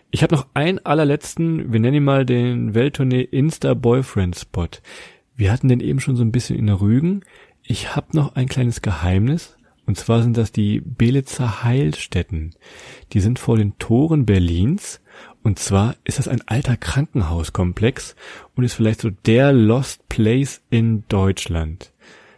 Ich 0.10 0.24
habe 0.24 0.34
noch 0.34 0.48
einen 0.56 0.84
allerletzten, 0.84 1.72
wir 1.72 1.80
nennen 1.80 1.98
ihn 1.98 2.04
mal 2.04 2.26
den 2.26 2.74
Welttournee 2.74 3.22
Insta 3.22 3.76
Boyfriend 3.76 4.36
Spot. 4.36 4.70
Wir 5.36 5.52
hatten 5.52 5.68
den 5.68 5.82
eben 5.82 6.00
schon 6.00 6.16
so 6.16 6.24
ein 6.24 6.32
bisschen 6.32 6.58
in 6.58 6.66
der 6.66 6.82
Rügen. 6.82 7.22
Ich 7.62 7.96
habe 7.98 8.16
noch 8.16 8.36
ein 8.36 8.48
kleines 8.48 8.82
Geheimnis. 8.82 9.57
Und 9.88 9.98
zwar 9.98 10.22
sind 10.22 10.38
das 10.38 10.52
die 10.52 10.82
Belitzer 10.82 11.64
Heilstätten. 11.64 12.54
Die 13.14 13.22
sind 13.22 13.40
vor 13.40 13.58
den 13.58 13.78
Toren 13.80 14.26
Berlins. 14.26 15.00
Und 15.44 15.60
zwar 15.60 15.96
ist 16.04 16.20
das 16.20 16.28
ein 16.28 16.42
alter 16.46 16.76
Krankenhauskomplex 16.76 18.16
und 18.56 18.66
ist 18.66 18.74
vielleicht 18.74 19.00
so 19.00 19.10
der 19.10 19.54
Lost 19.54 20.08
Place 20.10 20.62
in 20.70 21.06
Deutschland. 21.08 21.94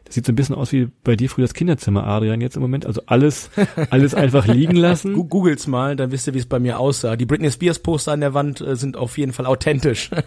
Das 0.10 0.16
sieht 0.16 0.26
so 0.26 0.32
ein 0.32 0.36
bisschen 0.36 0.56
aus 0.56 0.72
wie 0.72 0.90
bei 1.04 1.16
dir 1.16 1.30
früher 1.30 1.44
das 1.44 1.54
Kinderzimmer, 1.54 2.06
Adrian, 2.08 2.42
jetzt 2.42 2.56
im 2.56 2.64
Moment. 2.64 2.88
Also 2.88 3.04
alles, 3.06 3.52
alles 3.92 4.16
einfach 4.16 4.48
liegen 4.48 4.76
lassen. 4.76 5.14
Googles 5.14 5.68
mal, 5.68 5.96
dann 5.96 6.12
wisst 6.12 6.26
ihr, 6.26 6.34
wie 6.34 6.40
es 6.40 6.48
bei 6.48 6.58
mir 6.58 6.80
aussah. 6.80 7.16
Die 7.16 7.28
Britney 7.28 7.52
Spears 7.52 7.78
Poster 7.78 8.14
an 8.14 8.22
der 8.22 8.34
Wand 8.34 8.60
äh, 8.60 8.76
sind 8.76 8.98
auf 8.98 9.18
jeden 9.18 9.34
Fall 9.34 9.46
authentisch. 9.46 10.12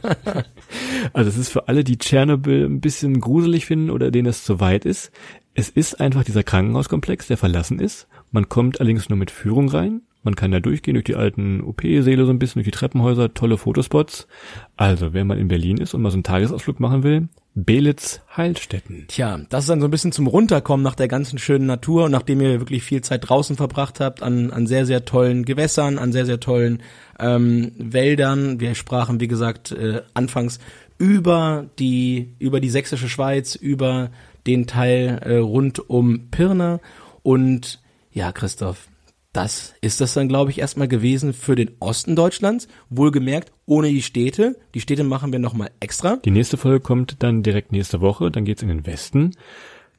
Also 1.14 1.28
es 1.28 1.36
ist 1.36 1.48
für 1.48 1.66
alle, 1.66 1.82
die 1.82 1.98
Tschernobyl 1.98 2.64
ein 2.64 2.80
bisschen 2.80 3.20
gruselig 3.20 3.66
finden 3.66 3.90
oder 3.90 4.12
denen 4.12 4.28
es 4.28 4.44
zu 4.44 4.60
weit 4.60 4.84
ist. 4.84 5.10
Es 5.54 5.68
ist 5.68 6.00
einfach 6.00 6.24
dieser 6.24 6.42
Krankenhauskomplex, 6.42 7.26
der 7.26 7.36
verlassen 7.36 7.78
ist. 7.78 8.08
Man 8.30 8.48
kommt 8.48 8.80
allerdings 8.80 9.08
nur 9.10 9.18
mit 9.18 9.30
Führung 9.30 9.68
rein 9.68 10.00
Man 10.22 10.36
kann 10.36 10.52
da 10.52 10.60
durchgehen 10.60 10.94
durch 10.94 11.04
die 11.04 11.16
alten 11.16 11.62
OP-Säle 11.62 12.24
so 12.24 12.30
ein 12.30 12.38
bisschen, 12.38 12.60
durch 12.60 12.72
die 12.72 12.78
Treppenhäuser, 12.78 13.34
tolle 13.34 13.58
Fotospots. 13.58 14.28
Also, 14.76 15.12
wer 15.12 15.24
mal 15.24 15.38
in 15.38 15.48
Berlin 15.48 15.78
ist 15.78 15.94
und 15.94 16.00
mal 16.00 16.10
so 16.10 16.14
einen 16.16 16.22
Tagesausflug 16.22 16.80
machen 16.80 17.02
will, 17.02 17.28
Belitz 17.54 18.20
Heilstätten. 18.34 19.06
Tja, 19.08 19.40
das 19.50 19.64
ist 19.64 19.68
dann 19.68 19.80
so 19.80 19.88
ein 19.88 19.90
bisschen 19.90 20.12
zum 20.12 20.26
Runterkommen 20.26 20.84
nach 20.84 20.94
der 20.94 21.08
ganzen 21.08 21.38
schönen 21.38 21.66
Natur 21.66 22.04
und 22.04 22.12
nachdem 22.12 22.40
ihr 22.40 22.60
wirklich 22.60 22.82
viel 22.82 23.02
Zeit 23.02 23.28
draußen 23.28 23.56
verbracht 23.56 24.00
habt, 24.00 24.22
an, 24.22 24.52
an 24.52 24.66
sehr, 24.66 24.86
sehr 24.86 25.04
tollen 25.04 25.44
Gewässern, 25.44 25.98
an 25.98 26.12
sehr, 26.12 26.24
sehr 26.24 26.40
tollen 26.40 26.82
ähm, 27.18 27.72
Wäldern. 27.76 28.60
Wir 28.60 28.74
sprachen, 28.74 29.20
wie 29.20 29.28
gesagt, 29.28 29.72
äh, 29.72 30.02
anfangs 30.14 30.60
über 30.98 31.66
die, 31.80 32.36
über 32.38 32.60
die 32.60 32.70
sächsische 32.70 33.08
Schweiz, 33.08 33.56
über 33.56 34.10
den 34.46 34.66
Teil 34.66 35.20
äh, 35.22 35.36
rund 35.36 35.88
um 35.90 36.30
Pirna 36.30 36.80
und 37.22 37.80
ja, 38.10 38.32
Christoph, 38.32 38.88
das 39.32 39.74
ist 39.80 40.02
das 40.02 40.12
dann, 40.12 40.28
glaube 40.28 40.50
ich, 40.50 40.58
erstmal 40.58 40.88
gewesen 40.88 41.32
für 41.32 41.56
den 41.56 41.70
Osten 41.80 42.14
Deutschlands. 42.14 42.68
Wohlgemerkt, 42.90 43.50
ohne 43.64 43.88
die 43.88 44.02
Städte. 44.02 44.58
Die 44.74 44.80
Städte 44.80 45.04
machen 45.04 45.32
wir 45.32 45.38
nochmal 45.38 45.70
extra. 45.80 46.16
Die 46.16 46.30
nächste 46.30 46.58
Folge 46.58 46.80
kommt 46.80 47.22
dann 47.22 47.42
direkt 47.42 47.72
nächste 47.72 48.02
Woche, 48.02 48.30
dann 48.30 48.44
geht's 48.44 48.62
in 48.62 48.68
den 48.68 48.84
Westen. 48.84 49.34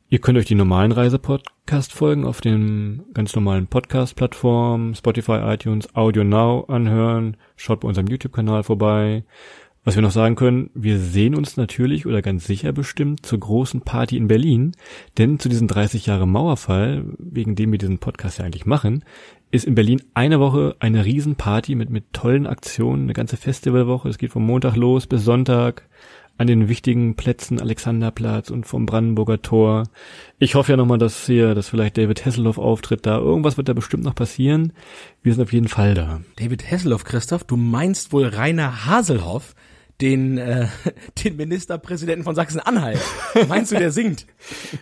Ihr 0.09 0.19
könnt 0.19 0.37
euch 0.37 0.45
die 0.45 0.53
normalen 0.53 0.91
Reisepodcast-Folgen 0.91 2.25
auf 2.25 2.41
den 2.41 3.01
ganz 3.15 3.33
normalen 3.33 3.65
Podcast-Plattformen, 3.65 4.93
Spotify, 4.93 5.39
iTunes, 5.45 5.95
Audio 5.95 6.23
Now 6.23 6.65
anhören. 6.67 7.35
Schaut 7.55 7.79
bei 7.79 7.87
unserem 7.87 8.05
YouTube-Kanal 8.05 8.61
vorbei. 8.61 9.23
Was 9.85 9.95
wir 9.95 10.01
noch 10.01 10.11
sagen 10.11 10.35
können, 10.35 10.69
wir 10.73 10.97
sehen 10.97 11.35
uns 11.35 11.57
natürlich 11.57 12.05
oder 12.05 12.21
ganz 12.21 12.45
sicher 12.45 12.71
bestimmt 12.71 13.25
zur 13.25 13.41
großen 13.41 13.81
Party 13.81 14.15
in 14.15 14.27
Berlin, 14.27 14.71
denn 15.17 15.39
zu 15.39 15.49
diesem 15.49 15.67
30 15.67 16.05
Jahre 16.05 16.25
Mauerfall, 16.25 17.03
wegen 17.17 17.55
dem 17.55 17.71
wir 17.73 17.79
diesen 17.79 17.97
Podcast 17.97 18.39
ja 18.39 18.45
eigentlich 18.45 18.65
machen, 18.65 19.03
ist 19.51 19.65
in 19.65 19.75
Berlin 19.75 20.01
eine 20.13 20.39
Woche 20.39 20.77
eine 20.79 21.03
Riesenparty 21.03 21.75
mit, 21.75 21.89
mit 21.89 22.13
tollen 22.13 22.47
Aktionen, 22.47 23.03
eine 23.03 23.13
ganze 23.13 23.35
Festivalwoche. 23.35 24.07
Es 24.07 24.17
geht 24.17 24.31
vom 24.31 24.45
Montag 24.45 24.77
los 24.77 25.05
bis 25.05 25.25
Sonntag 25.25 25.83
an 26.37 26.47
den 26.47 26.69
wichtigen 26.69 27.15
Plätzen 27.15 27.59
Alexanderplatz 27.59 28.49
und 28.49 28.65
vom 28.65 28.85
Brandenburger 28.85 29.41
Tor. 29.41 29.83
Ich 30.39 30.55
hoffe 30.55 30.71
ja 30.71 30.77
nochmal, 30.77 30.97
dass 30.97 31.25
hier, 31.25 31.55
dass 31.55 31.69
vielleicht 31.69 31.97
David 31.97 32.25
Hasselhoff 32.25 32.57
auftritt 32.57 33.05
da. 33.05 33.17
Irgendwas 33.17 33.57
wird 33.57 33.69
da 33.69 33.73
bestimmt 33.73 34.03
noch 34.03 34.15
passieren. 34.15 34.73
Wir 35.21 35.33
sind 35.33 35.43
auf 35.43 35.53
jeden 35.53 35.67
Fall 35.67 35.93
da. 35.93 36.21
David 36.37 36.71
Hasselhoff, 36.71 37.03
Christoph, 37.03 37.43
du 37.43 37.57
meinst 37.57 38.13
wohl 38.13 38.25
Rainer 38.25 38.85
Haselhoff? 38.85 39.53
Den, 40.01 40.37
äh, 40.37 40.67
den 41.23 41.35
Ministerpräsidenten 41.35 42.23
von 42.23 42.35
Sachsen-Anhalt. 42.35 42.99
Meinst 43.47 43.71
du, 43.71 43.77
der 43.77 43.91
singt? 43.91 44.25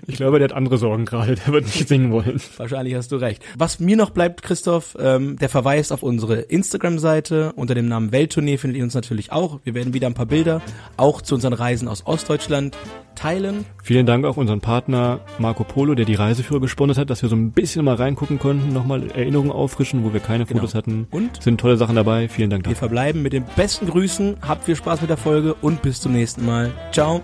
Ich 0.07 0.15
glaube, 0.15 0.39
der 0.39 0.49
hat 0.49 0.55
andere 0.55 0.77
Sorgen 0.77 1.05
gerade, 1.05 1.35
der 1.35 1.53
wird 1.53 1.65
nicht 1.65 1.87
singen 1.87 2.11
wollen. 2.11 2.41
Wahrscheinlich 2.57 2.95
hast 2.95 3.11
du 3.11 3.17
recht. 3.17 3.43
Was 3.57 3.79
mir 3.79 3.95
noch 3.95 4.09
bleibt, 4.09 4.41
Christoph, 4.41 4.97
ähm, 4.99 5.37
der 5.37 5.49
Verweis 5.49 5.91
auf 5.91 6.03
unsere 6.03 6.41
Instagram-Seite. 6.41 7.53
Unter 7.55 7.75
dem 7.75 7.87
Namen 7.87 8.11
Welttournee 8.11 8.57
findet 8.57 8.77
ihr 8.77 8.83
uns 8.83 8.93
natürlich 8.93 9.31
auch. 9.31 9.59
Wir 9.63 9.73
werden 9.73 9.93
wieder 9.93 10.07
ein 10.07 10.13
paar 10.13 10.25
Bilder, 10.25 10.61
auch 10.97 11.21
zu 11.21 11.35
unseren 11.35 11.53
Reisen 11.53 11.87
aus 11.87 12.05
Ostdeutschland 12.05 12.75
teilen. 13.21 13.65
Vielen 13.83 14.05
Dank 14.05 14.25
auch 14.25 14.37
unseren 14.37 14.61
Partner 14.61 15.19
Marco 15.37 15.63
Polo, 15.63 15.95
der 15.95 16.05
die 16.05 16.15
Reiseführer 16.15 16.59
gesponsert 16.59 16.97
hat, 16.97 17.09
dass 17.09 17.21
wir 17.21 17.29
so 17.29 17.35
ein 17.35 17.51
bisschen 17.51 17.85
mal 17.85 17.95
reingucken 17.95 18.39
konnten, 18.39 18.73
nochmal 18.73 19.11
Erinnerungen 19.11 19.51
auffrischen, 19.51 20.03
wo 20.03 20.13
wir 20.13 20.19
keine 20.19 20.45
genau. 20.45 20.61
Fotos 20.61 20.75
hatten. 20.75 21.07
Und 21.11 21.41
sind 21.41 21.59
tolle 21.59 21.77
Sachen 21.77 21.95
dabei. 21.95 22.27
Vielen 22.29 22.49
Dank 22.49 22.63
dafür. 22.63 22.75
Wir 22.75 22.79
verbleiben 22.79 23.21
mit 23.21 23.33
den 23.33 23.45
besten 23.55 23.87
Grüßen. 23.87 24.37
Habt 24.41 24.63
viel 24.63 24.75
Spaß 24.75 25.01
mit 25.01 25.09
der 25.09 25.17
Folge 25.17 25.53
und 25.61 25.81
bis 25.81 26.01
zum 26.01 26.13
nächsten 26.13 26.45
Mal. 26.45 26.71
Ciao. 26.91 27.21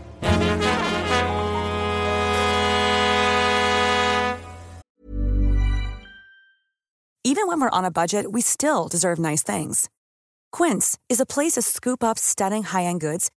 Even 7.24 7.48
when 7.50 7.60
we're 7.60 7.70
on 7.72 7.86
a 7.86 7.92
budget, 7.92 8.32
we 8.32 8.42
still 8.42 8.88
deserve 8.90 9.20
nice 9.20 9.44
things. 9.44 9.90
Quince 10.52 10.98
is 11.10 11.20
a 11.20 11.26
place 11.26 11.54
to 11.54 11.62
scoop 11.62 12.04
up 12.04 12.18
stunning 12.18 12.64
high-end 12.64 13.02
goods 13.02 13.30